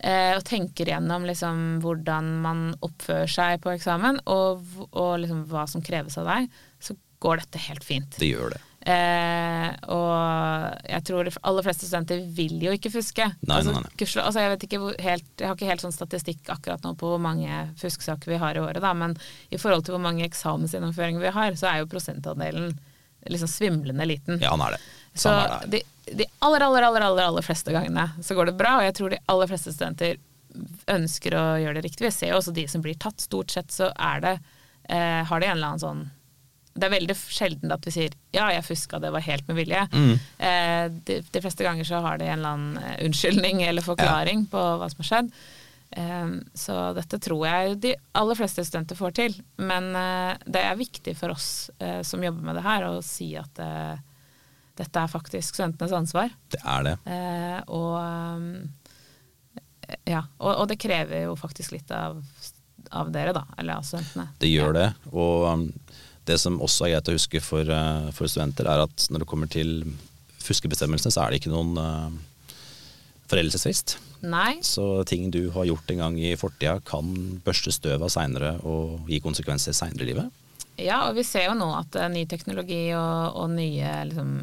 eh, 0.00 0.36
og 0.38 0.44
tenker 0.46 0.92
gjennom 0.94 1.26
liksom 1.26 1.80
hvordan 1.82 2.30
man 2.44 2.62
oppfører 2.86 3.28
seg 3.34 3.60
på 3.64 3.74
eksamen, 3.74 4.20
og, 4.30 4.62
og 4.92 5.18
liksom 5.24 5.42
hva 5.50 5.66
som 5.68 5.82
kreves 5.82 6.16
av 6.22 6.30
deg, 6.30 6.48
så 6.80 6.94
går 7.18 7.42
dette 7.42 7.58
helt 7.66 7.82
fint. 7.84 8.14
Det 8.22 8.30
gjør 8.30 8.54
det. 8.54 8.62
Eh, 8.86 9.70
og 9.90 10.84
jeg 10.86 11.04
tror 11.08 11.26
de 11.26 11.32
aller 11.50 11.66
fleste 11.66 11.88
studenter 11.88 12.20
vil 12.34 12.60
jo 12.62 12.74
ikke 12.76 12.92
fuske. 12.94 13.26
Nei, 13.42 13.58
altså, 13.58 13.74
nei, 13.74 13.82
nei. 13.84 13.94
Kursler, 14.00 14.28
altså, 14.28 14.44
jeg, 14.44 14.80
hvor 14.80 15.00
helt, 15.02 15.26
jeg 15.34 15.50
har 15.50 15.58
ikke 15.58 15.70
helt 15.70 15.84
sånn 15.84 15.96
statistikk 15.96 16.52
akkurat 16.54 16.86
nå 16.86 16.94
på 16.98 17.10
hvor 17.10 17.22
mange 17.22 17.64
fuskesaker 17.80 18.32
vi 18.32 18.40
har 18.40 18.56
i 18.56 18.62
året, 18.62 18.80
da, 18.84 18.94
men 18.96 19.16
i 19.50 19.60
forhold 19.60 19.86
til 19.86 19.96
hvor 19.96 20.04
mange 20.04 20.26
eksamensgjennomføringer 20.28 21.26
vi 21.26 21.34
har, 21.34 21.58
så 21.58 21.72
er 21.72 21.82
jo 21.82 21.90
prosentandelen 21.90 22.72
liksom 23.28 23.50
svimlende 23.50 24.06
liten. 24.08 24.38
Ja, 24.40 24.54
han 24.54 24.62
er 24.68 24.76
det. 24.76 24.82
Så 25.18 25.34
er 25.34 25.66
det. 25.66 25.82
de, 26.06 26.14
de 26.22 26.28
aller, 26.46 26.64
aller, 26.64 26.86
aller, 26.86 27.06
aller, 27.10 27.24
aller 27.26 27.44
fleste 27.44 27.74
gangene 27.74 28.06
så 28.24 28.36
går 28.38 28.52
det 28.52 28.58
bra, 28.60 28.78
og 28.78 28.86
jeg 28.86 28.94
tror 28.96 29.12
de 29.12 29.22
aller 29.26 29.50
fleste 29.50 29.74
studenter 29.74 30.16
ønsker 30.88 31.34
å 31.36 31.42
gjøre 31.60 31.80
det 31.80 31.88
riktig. 31.90 32.06
Vi 32.06 32.14
ser 32.14 32.32
jo 32.32 32.38
også 32.38 32.54
de 32.56 32.64
som 32.70 32.82
blir 32.82 32.96
tatt. 32.98 33.20
Stort 33.20 33.52
sett 33.52 33.74
så 33.74 33.90
er 33.92 34.22
det, 34.24 34.38
eh, 34.88 35.24
har 35.28 35.42
de 35.42 35.50
en 35.50 35.58
eller 35.58 35.74
annen 35.74 35.82
sånn 35.82 36.06
Det 36.74 36.86
er 36.86 36.94
veldig 36.94 37.16
sjelden 37.18 37.72
at 37.74 37.86
vi 37.86 37.94
sier 37.94 38.16
'ja, 38.32 38.50
jeg 38.54 38.64
fuska, 38.66 39.00
det 39.02 39.10
var 39.10 39.24
helt 39.24 39.48
med 39.48 39.56
vilje'. 39.56 39.86
Mm. 39.92 40.18
Eh, 40.38 40.90
de, 41.06 41.20
de 41.32 41.40
fleste 41.42 41.64
ganger 41.64 41.84
så 41.84 42.02
har 42.04 42.18
de 42.18 42.26
en 42.28 42.38
eller 42.38 42.54
annen 42.54 42.76
eh, 42.78 43.06
unnskyldning 43.06 43.62
eller 43.62 43.82
forklaring 43.82 44.46
på 44.50 44.58
hva 44.58 44.90
som 44.90 45.02
har 45.02 45.10
skjedd. 45.10 45.32
Eh, 45.90 46.28
så 46.54 46.92
dette 46.94 47.18
tror 47.18 47.46
jeg 47.48 47.78
de 47.82 47.94
aller 48.12 48.38
fleste 48.38 48.64
studenter 48.64 48.98
får 48.98 49.16
til. 49.16 49.38
Men 49.56 49.94
eh, 49.96 50.36
det 50.46 50.62
er 50.62 50.76
viktig 50.78 51.16
for 51.18 51.34
oss 51.34 51.70
eh, 51.78 52.02
som 52.02 52.22
jobber 52.22 52.44
med 52.50 52.60
det 52.60 52.66
her, 52.66 52.86
å 52.88 53.02
si 53.02 53.32
at 53.40 53.58
eh, 53.58 53.96
dette 54.78 55.00
er 55.00 55.10
faktisk 55.10 55.56
studentenes 55.56 55.92
ansvar. 55.92 56.30
Det 56.52 56.60
er 56.62 56.84
det. 56.86 56.98
Eh, 57.10 57.58
og 57.74 57.98
ja, 60.04 60.22
og, 60.38 60.52
og 60.52 60.68
det 60.68 60.78
krever 60.80 61.24
jo 61.24 61.36
faktisk 61.38 61.72
litt 61.72 61.90
av, 61.94 62.20
av 62.90 63.10
dere, 63.12 63.32
da. 63.36 63.44
Eller 63.56 63.80
av 63.80 63.86
studentene. 63.88 64.28
Det 64.38 64.50
gjør 64.50 64.76
det. 64.76 64.88
Og 65.12 65.48
um, 65.48 65.64
det 66.28 66.38
som 66.40 66.60
også 66.64 66.86
er 66.86 66.96
greit 66.96 67.10
å 67.10 67.16
huske 67.16 67.42
for, 67.44 67.68
uh, 67.68 68.10
for 68.16 68.30
studenter, 68.30 68.68
er 68.68 68.84
at 68.86 69.08
når 69.12 69.24
det 69.24 69.30
kommer 69.30 69.50
til 69.50 69.80
fuskebestemmelsene, 70.44 71.12
så 71.12 71.24
er 71.24 71.32
det 71.32 71.42
ikke 71.42 71.52
noen 71.52 71.74
uh, 71.80 72.54
foreldelsesfrist. 73.28 73.98
Nei. 74.28 74.58
Så 74.66 75.04
ting 75.08 75.28
du 75.34 75.44
har 75.54 75.68
gjort 75.68 75.90
en 75.92 76.02
gang 76.04 76.18
i 76.20 76.34
fortida, 76.38 76.78
kan 76.86 77.12
børste 77.44 77.72
støv 77.74 78.02
av 78.06 78.12
seinere 78.12 78.56
og 78.66 79.10
gi 79.10 79.20
konsekvenser 79.24 79.76
seinere 79.76 80.06
i 80.06 80.10
livet. 80.12 80.44
Ja, 80.78 81.08
og 81.08 81.16
vi 81.18 81.24
ser 81.26 81.48
jo 81.48 81.58
nå 81.58 81.72
at 81.74 81.96
uh, 81.98 82.10
ny 82.12 82.24
teknologi 82.30 82.84
og, 82.94 83.38
og 83.42 83.54
nye 83.56 83.94
liksom 84.10 84.34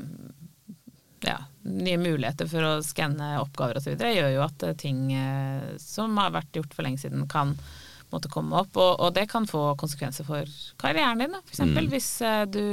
ja, 1.26 1.38
nye 1.66 1.98
muligheter 1.98 2.48
for 2.50 2.66
å 2.66 2.74
skanne 2.86 3.36
oppgaver 3.42 3.80
osv. 3.80 3.96
gjør 3.98 4.32
jo 4.36 4.44
at 4.46 4.66
eh, 4.68 4.78
ting 4.78 5.10
eh, 5.16 5.76
som 5.82 6.16
har 6.22 6.34
vært 6.36 6.60
gjort 6.60 6.76
for 6.76 6.86
lenge 6.86 7.02
siden, 7.02 7.26
kan 7.32 7.56
måtte 8.16 8.32
komme 8.32 8.64
opp. 8.64 8.74
Og, 8.80 8.96
og 9.00 9.14
det 9.16 9.28
kan 9.32 9.48
få 9.50 9.68
konsekvenser 9.80 10.28
for 10.28 10.50
karrieren 10.82 11.22
din, 11.24 11.38
f.eks. 11.44 11.54
Eksempel 11.56 11.92
hvis 11.92 12.10
eh, 12.26 12.44
du 12.50 12.64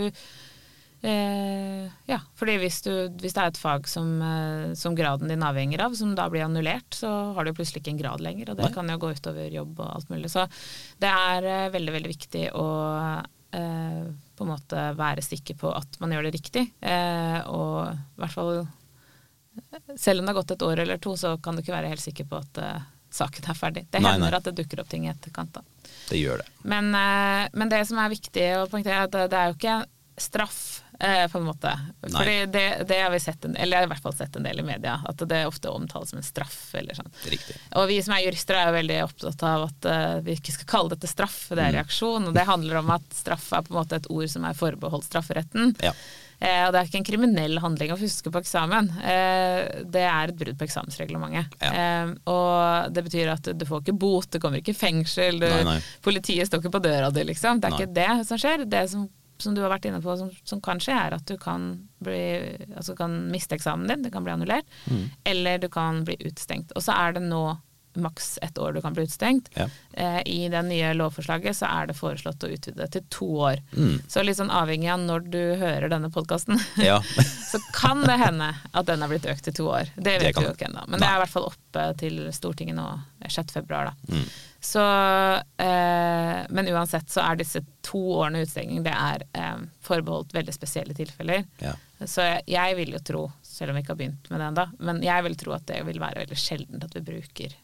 eh, 1.02 1.90
Ja, 2.06 2.20
fordi 2.38 2.56
hvis, 2.62 2.80
du, 2.86 2.92
hvis 3.20 3.34
det 3.34 3.42
er 3.42 3.52
et 3.52 3.60
fag 3.60 3.88
som, 3.90 4.14
eh, 4.22 4.72
som 4.78 4.96
graden 4.98 5.30
din 5.30 5.44
avhenger 5.44 5.84
av, 5.86 5.96
som 5.98 6.14
da 6.18 6.28
blir 6.32 6.46
annullert, 6.46 6.94
så 6.96 7.10
har 7.36 7.44
du 7.44 7.54
plutselig 7.56 7.82
ikke 7.82 7.94
en 7.96 8.02
grad 8.02 8.24
lenger, 8.24 8.52
og 8.52 8.60
det 8.60 8.68
Nei. 8.68 8.74
kan 8.74 8.92
jo 8.92 8.98
gå 9.02 9.12
utover 9.16 9.54
jobb 9.54 9.80
og 9.80 9.94
alt 9.96 10.12
mulig. 10.12 10.32
Så 10.32 10.46
det 11.02 11.10
er 11.10 11.48
eh, 11.54 11.70
veldig, 11.74 11.96
veldig 11.98 12.12
viktig 12.12 12.44
å 12.58 12.68
eh, 13.52 14.04
på 14.36 14.46
en 14.46 14.52
måte 14.54 14.86
være 14.98 15.24
sikker 15.24 15.58
på 15.60 15.72
at 15.74 15.98
man 16.02 16.14
gjør 16.14 16.28
det 16.28 16.36
riktig. 16.38 16.68
Eh, 16.80 17.40
og 17.50 17.92
i 17.92 18.22
hvert 18.22 18.38
fall 18.38 18.64
selv 20.00 20.20
om 20.20 20.26
det 20.26 20.32
har 20.32 20.38
gått 20.40 20.54
et 20.54 20.64
år 20.64 20.80
eller 20.80 21.00
to, 21.02 21.12
så 21.18 21.36
kan 21.42 21.54
du 21.54 21.60
ikke 21.62 21.74
være 21.74 21.90
helt 21.92 22.00
sikker 22.00 22.24
på 22.24 22.38
at 22.40 22.60
saken 23.12 23.48
er 23.50 23.54
ferdig. 23.58 23.86
Det 23.92 24.00
hender 24.02 24.30
nei. 24.30 24.36
at 24.38 24.44
det 24.48 24.54
dukker 24.58 24.80
opp 24.82 24.88
ting 24.92 25.06
i 25.06 25.12
etterkant. 25.12 25.52
da. 25.52 25.62
Det 26.08 26.18
gjør 26.20 26.42
det. 26.42 26.46
Men, 26.64 26.94
eh, 26.94 27.48
men 27.52 27.68
det 27.72 27.84
som 27.88 27.98
er 28.02 28.08
viktig 28.12 28.46
å 28.62 28.68
poengtere, 28.72 29.02
er 29.04 29.10
at 29.10 29.30
det, 29.30 29.38
er 29.38 29.50
jo 29.52 29.58
ikke 29.58 29.80
straff, 30.22 30.82
eh, 31.00 31.24
på 31.32 31.38
en 31.40 31.46
måte. 31.48 31.70
For 32.04 32.28
det, 32.52 32.64
det 32.86 32.98
har 33.00 33.10
vi 33.10 33.18
sett, 33.20 33.44
en, 33.48 33.56
eller 33.56 33.76
jeg 33.78 33.80
har 33.82 33.88
i 33.88 33.92
hvert 33.94 34.02
fall 34.04 34.14
sett 34.14 34.36
en 34.36 34.44
del 34.44 34.60
i 34.60 34.64
media, 34.66 34.98
at 35.08 35.22
det 35.28 35.40
ofte 35.48 35.70
omtales 35.72 36.12
som 36.12 36.18
en 36.20 36.26
straff. 36.26 36.58
eller 36.78 36.94
sånn. 36.94 37.08
Riktig. 37.32 37.56
Og 37.80 37.88
vi 37.88 37.96
som 38.04 38.14
er 38.14 38.24
jurister 38.26 38.58
er 38.60 38.68
jo 38.68 38.76
veldig 38.76 38.98
opptatt 39.06 39.42
av 39.48 39.64
at 39.70 39.88
eh, 39.88 40.18
vi 40.26 40.36
ikke 40.36 40.52
skal 40.58 40.68
kalle 40.74 40.94
dette 40.94 41.08
straff, 41.10 41.38
det 41.48 41.56
Mm. 41.58 41.64
er 41.68 41.72
reaksjon. 41.80 42.28
Og 42.28 42.34
det 42.36 42.44
handler 42.48 42.76
om 42.82 42.90
at 42.90 43.08
straff 43.16 43.52
er 43.52 43.62
på 43.66 43.72
en 43.74 43.80
måte 43.80 43.96
et 43.96 44.10
ord 44.12 44.28
som 44.28 44.44
er 44.44 44.54
forbeholdt 44.58 45.08
strafferetten. 45.08 45.74
Ja. 45.82 45.92
Eh, 46.42 46.64
og 46.66 46.72
det 46.74 46.80
er 46.80 46.88
ikke 46.88 46.98
en 46.98 47.06
kriminell 47.06 47.58
handling 47.62 47.92
å 47.94 47.98
fuske 48.00 48.32
på 48.34 48.40
eksamen. 48.42 48.88
Eh, 48.98 49.82
det 49.94 50.02
er 50.10 50.32
et 50.32 50.38
brudd 50.40 50.58
på 50.58 50.66
eksamensreglementet. 50.66 51.54
Ja. 51.62 51.70
Eh, 51.70 52.12
og 52.32 52.92
det 52.96 53.04
betyr 53.06 53.30
at 53.36 53.50
du 53.54 53.64
får 53.68 53.84
ikke 53.84 53.94
bot, 54.02 54.26
det 54.34 54.40
kommer 54.42 54.58
ikke 54.58 54.74
fengsel, 54.74 55.38
du, 55.38 55.46
Nei, 55.46 55.62
nei. 55.68 55.78
politiet 56.02 56.50
står 56.50 56.64
ikke 56.64 56.74
på 56.74 56.82
døra 56.82 57.12
di, 57.14 57.22
liksom. 57.30 57.60
Det 57.62 57.70
er 57.70 57.76
Nei. 57.76 57.82
ikke 57.84 57.94
det 58.00 58.26
som 58.26 58.40
skjer. 58.42 58.64
Det 58.74 58.82
som, 58.90 59.06
som 59.42 59.54
du 59.54 59.62
har 59.62 59.70
vært 59.76 59.86
inne 59.90 60.02
på 60.02 60.16
som, 60.18 60.30
som 60.46 60.60
kan 60.64 60.82
skje, 60.82 60.98
er 60.98 61.14
at 61.20 61.26
du 61.30 61.36
kan, 61.40 61.70
bli, 62.02 62.22
altså 62.74 62.96
kan 62.98 63.14
miste 63.30 63.54
eksamen 63.58 63.86
din, 63.90 64.02
det 64.08 64.12
kan 64.14 64.26
bli 64.26 64.34
annullert, 64.34 64.66
Mm. 64.90 65.04
eller 65.24 65.58
du 65.62 65.68
kan 65.72 66.02
bli 66.04 66.18
utestengt. 66.26 66.74
Og 66.74 66.82
så 66.82 66.94
er 66.98 67.14
det 67.20 67.22
nå 67.28 67.44
maks 68.00 68.38
ett 68.42 68.58
år 68.58 68.72
du 68.72 68.80
kan 68.84 68.94
bli 68.96 69.04
utestengt. 69.04 69.48
Ja. 69.56 69.66
Eh, 69.92 70.20
I 70.26 70.48
det 70.52 70.62
nye 70.68 70.92
lovforslaget 70.94 71.56
så 71.58 71.66
er 71.68 71.86
det 71.90 71.96
foreslått 71.98 72.44
å 72.46 72.50
utvide 72.52 72.80
det 72.82 72.90
til 72.96 73.04
to 73.12 73.28
år. 73.48 73.60
Mm. 73.76 73.98
Så 74.08 74.22
litt 74.24 74.38
sånn 74.40 74.52
avhengig 74.54 74.88
av 74.92 75.02
når 75.04 75.26
du 75.32 75.40
hører 75.60 75.88
denne 75.92 76.10
podkasten, 76.14 76.60
Ja. 76.90 77.00
så 77.50 77.60
kan 77.76 78.04
det 78.06 78.16
hende 78.22 78.52
at 78.72 78.86
den 78.88 79.02
er 79.04 79.12
blitt 79.12 79.26
økt 79.28 79.44
til 79.48 79.56
to 79.60 79.68
år. 79.74 79.90
Det 79.96 80.18
vet 80.22 80.34
du 80.34 80.40
vi 80.40 80.48
jo 80.48 80.54
ikke 80.56 80.70
ennå. 80.70 80.86
Men 80.88 81.00
det 81.02 81.08
er 81.10 81.18
i 81.20 81.22
hvert 81.24 81.34
fall 81.36 81.50
oppe 81.50 81.88
til 82.00 82.22
Stortinget 82.32 82.78
nå 82.78 82.88
6. 83.28 83.52
februar, 83.58 83.92
da. 83.92 84.16
Mm. 84.16 84.24
Så, 84.62 84.82
eh, 85.58 86.42
men 86.50 86.68
uansett 86.70 87.10
så 87.10 87.20
er 87.26 87.36
disse 87.40 87.62
to 87.82 87.98
årene 88.22 88.44
utestenging 88.44 88.84
det 88.86 88.92
er 88.94 89.24
eh, 89.34 89.56
forbeholdt 89.82 90.34
veldig 90.36 90.54
spesielle 90.54 90.94
tilfeller. 90.94 91.44
Ja. 91.62 91.74
Så 92.06 92.22
jeg, 92.26 92.44
jeg 92.50 92.76
vil 92.78 92.94
jo 92.96 93.00
tro, 93.06 93.24
selv 93.46 93.70
om 93.72 93.76
vi 93.78 93.82
ikke 93.84 93.94
har 93.94 94.00
begynt 94.00 94.30
med 94.30 94.40
det 94.42 94.46
ennå, 94.52 94.64
men 94.86 95.02
jeg 95.06 95.26
vil 95.26 95.36
tro 95.38 95.54
at 95.56 95.66
det 95.70 95.80
vil 95.86 96.00
være 96.02 96.22
veldig 96.24 96.38
sjeldent 96.38 96.86
at 96.86 96.94
vi 96.98 97.04
bruker 97.10 97.54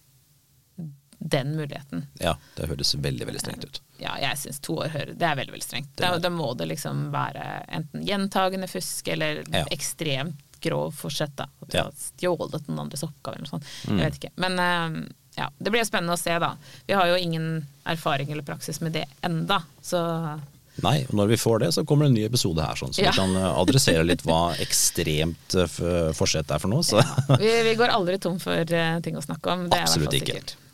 den 1.18 1.56
muligheten. 1.56 2.06
ja, 2.20 2.36
det 2.56 2.68
høres 2.70 2.94
veldig, 2.94 3.26
veldig 3.26 3.40
strengt 3.40 3.64
ut. 3.64 3.80
Ja, 3.98 4.12
jeg 4.22 4.36
syns 4.38 4.60
to 4.62 4.76
år 4.78 4.88
hører 4.94 5.14
Det 5.18 5.26
er 5.26 5.34
veldig 5.36 5.52
veldig 5.56 5.66
strengt. 5.66 5.88
Da, 5.98 6.12
da 6.22 6.30
må 6.30 6.52
det 6.56 6.68
liksom 6.70 7.08
være 7.10 7.64
enten 7.68 8.04
gjentagende 8.06 8.68
fusk 8.70 9.08
eller 9.08 9.42
Ja. 9.50 9.64
ekstremt 9.74 10.36
grov 10.62 10.92
forsett. 10.94 11.34
da 11.36 11.46
At 11.62 11.68
du 11.70 11.76
Ja. 11.78 11.82
har 11.84 11.92
stjålet 11.92 12.68
noen 12.68 12.78
andres 12.86 13.02
oppgave 13.02 13.34
eller 13.36 13.46
noe 13.46 13.58
sånt. 13.58 13.64
Mm. 13.88 13.98
Jeg 13.98 14.10
vet 14.10 14.20
ikke. 14.20 14.30
Men 14.36 14.58
eh, 14.58 15.08
ja, 15.38 15.48
det 15.58 15.70
blir 15.72 15.84
spennende 15.84 16.14
å 16.14 16.18
se, 16.18 16.38
da. 16.38 16.56
Vi 16.86 16.94
har 16.94 17.06
jo 17.06 17.16
ingen 17.16 17.66
erfaring 17.86 18.30
eller 18.30 18.42
praksis 18.42 18.80
med 18.80 18.92
det 18.92 19.04
enda, 19.22 19.62
så 19.82 20.40
Nei, 20.80 21.02
og 21.08 21.14
når 21.18 21.26
vi 21.32 21.36
får 21.36 21.58
det, 21.58 21.68
så 21.74 21.82
kommer 21.84 22.04
det 22.04 22.10
en 22.10 22.14
ny 22.14 22.24
episode 22.28 22.62
her, 22.62 22.76
sånn, 22.78 22.92
så 22.94 23.02
Ja. 23.02 23.10
vi 23.10 23.16
kan 23.18 23.34
eh, 23.34 23.58
adressere 23.58 24.04
litt 24.06 24.22
hva 24.22 24.54
ekstremt 24.62 25.54
eh, 25.58 26.12
forsett 26.14 26.50
er 26.54 26.58
for 26.62 26.68
noe. 26.70 26.82
Så. 26.86 27.02
vi, 27.38 27.50
vi 27.66 27.74
går 27.74 27.88
aldri 27.90 28.18
tom 28.22 28.38
for 28.38 28.54
eh, 28.54 29.00
ting 29.02 29.16
å 29.18 29.22
snakke 29.24 29.50
om. 29.50 29.68
Det 29.68 29.74
er 29.74 29.82
i 29.82 29.82
hvert 29.82 29.88
Absolutt 29.88 30.14
fall 30.14 30.20
ikke. 30.22 30.67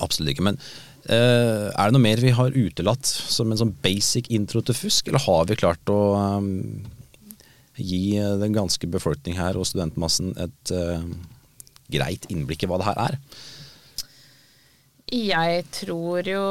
Absolutt 0.00 0.32
ikke. 0.32 0.46
Men 0.48 0.58
uh, 1.10 1.68
er 1.68 1.84
det 1.84 1.92
noe 1.96 2.04
mer 2.04 2.22
vi 2.22 2.34
har 2.36 2.56
utelatt 2.56 3.06
som 3.06 3.52
en 3.52 3.60
sånn 3.60 3.74
basic 3.84 4.30
intro 4.32 4.64
til 4.64 4.78
fusk, 4.78 5.08
eller 5.10 5.24
har 5.26 5.48
vi 5.50 5.58
klart 5.60 5.92
å 5.92 6.00
um, 6.38 6.52
gi 7.76 8.18
den 8.40 8.54
ganske 8.54 8.88
befolkning 8.92 9.38
her 9.40 9.58
og 9.58 9.68
studentmassen 9.68 10.34
et 10.40 10.74
uh, 10.76 11.02
greit 11.92 12.28
innblikk 12.32 12.64
i 12.64 12.70
hva 12.70 12.80
det 12.80 12.88
her 12.90 13.02
er? 13.08 13.18
Jeg 15.12 15.64
tror 15.76 16.24
jo 16.24 16.44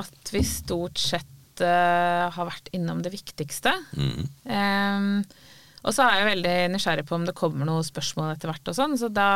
at 0.00 0.30
vi 0.32 0.40
stort 0.46 1.00
sett 1.00 1.60
uh, 1.60 2.28
har 2.32 2.48
vært 2.48 2.70
innom 2.76 3.02
det 3.04 3.12
viktigste. 3.12 3.74
Mm. 3.98 4.22
Ehm, 4.48 5.10
og 5.86 5.94
så 5.94 6.04
er 6.04 6.18
jeg 6.18 6.28
veldig 6.32 6.54
nysgjerrig 6.74 7.04
på 7.06 7.14
om 7.14 7.24
det 7.28 7.36
kommer 7.38 7.68
noen 7.68 7.86
spørsmål 7.86 8.32
etter 8.32 8.50
hvert, 8.50 8.70
og 8.70 8.76
sånn, 8.76 8.96
så 8.98 9.10
da 9.14 9.28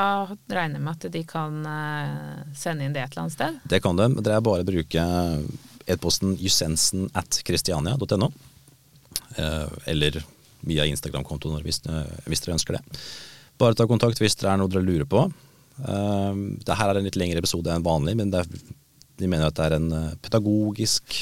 regner 0.50 0.80
jeg 0.80 0.84
med 0.86 0.96
at 0.96 1.06
de 1.14 1.22
kan 1.28 1.68
eh, 1.70 2.40
sende 2.58 2.86
inn 2.86 2.96
det 2.96 3.04
et 3.04 3.14
eller 3.14 3.24
annet 3.24 3.36
sted. 3.36 3.60
Det 3.70 3.82
kan 3.84 3.98
de. 3.98 4.08
Dere 4.18 4.40
er 4.40 4.44
bare 4.48 4.64
å 4.64 4.68
bruke 4.72 5.06
e-posten 5.92 6.34
jusensen 6.40 7.06
at 7.18 7.38
christiania.no. 7.46 8.32
Eh, 9.38 9.78
eller 9.94 10.18
via 10.66 10.86
Instagram-kontoen 10.90 11.62
hvis, 11.62 11.82
eh, 11.86 12.12
hvis 12.26 12.42
dere 12.42 12.58
ønsker 12.58 12.78
det. 12.78 13.00
Bare 13.62 13.78
ta 13.78 13.86
kontakt 13.86 14.18
hvis 14.22 14.38
det 14.42 14.50
er 14.50 14.58
noe 14.58 14.70
dere 14.70 14.86
lurer 14.86 15.08
på. 15.08 15.26
Det 15.82 16.74
her 16.76 16.90
er 16.90 16.98
en 16.98 17.06
litt 17.06 17.16
lengre 17.16 17.40
episode 17.40 17.70
enn 17.72 17.84
vanlig, 17.84 18.12
men 18.18 18.28
er, 18.36 18.46
de 19.18 19.28
mener 19.30 19.48
at 19.48 19.56
det 19.56 19.64
er 19.64 19.76
en 19.78 19.88
pedagogisk 20.22 21.16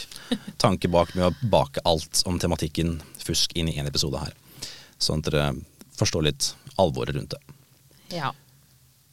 tanke 0.63 0.91
bak 0.91 1.13
med 1.15 1.29
å 1.29 1.51
bake 1.53 1.85
alt 1.87 2.25
om 2.29 2.41
tematikken 2.43 2.97
fusk 3.23 3.55
inn 3.55 3.71
i 3.71 3.77
én 3.79 3.89
episode 3.89 4.21
her. 4.21 4.35
Sånn 5.01 5.23
at 5.25 5.31
dere 5.33 5.49
forstår 5.97 6.29
litt 6.29 6.53
alvoret 6.81 7.17
rundt 7.17 7.35
det. 7.35 7.41
Ja. 8.15 8.33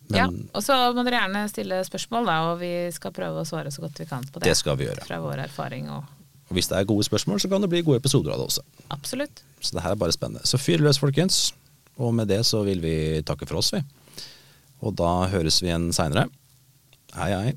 Men 0.07 0.19
ja. 0.19 0.27
Og 0.55 0.63
så 0.63 0.75
må 0.95 1.03
dere 1.03 1.19
gjerne 1.21 1.43
stille 1.51 1.79
spørsmål, 1.87 2.27
da, 2.29 2.37
og 2.51 2.61
vi 2.61 2.71
skal 2.95 3.11
prøve 3.15 3.43
å 3.43 3.47
svare 3.47 3.71
så 3.73 3.83
godt 3.83 3.99
vi 3.99 4.07
kan 4.07 4.23
på 4.23 4.39
det. 4.39 4.47
det 4.47 4.55
skal 4.59 4.77
vi 4.79 4.87
gjøre. 4.87 5.03
Fra 5.07 5.19
vår 5.23 5.43
erfaring 5.49 5.89
og 5.91 6.13
Og 6.47 6.55
hvis 6.55 6.69
det 6.71 6.77
er 6.79 6.85
gode 6.87 7.03
spørsmål, 7.03 7.41
så 7.43 7.49
kan 7.51 7.59
det 7.59 7.67
bli 7.67 7.81
gode 7.83 7.99
episoder 7.99 8.31
av 8.31 8.39
det 8.39 8.45
også. 8.47 8.61
Absolutt. 8.95 9.41
Så 9.59 9.75
det 9.75 9.81
her 9.83 9.91
er 9.91 9.99
bare 9.99 10.15
spennende. 10.15 10.47
Så 10.47 10.55
fyr 10.55 10.79
løs, 10.79 10.95
folkens. 10.95 11.51
Og 11.99 12.13
med 12.15 12.29
det 12.31 12.39
så 12.47 12.61
vil 12.63 12.79
vi 12.79 12.93
takke 13.27 13.43
for 13.49 13.59
oss, 13.59 13.73
vi. 13.75 13.81
Og 14.79 14.95
da 14.95 15.27
høres 15.27 15.57
vi 15.59 15.67
igjen 15.67 15.89
seinere. 15.91 16.29
Hei, 17.17 17.33
hei. 17.33 17.51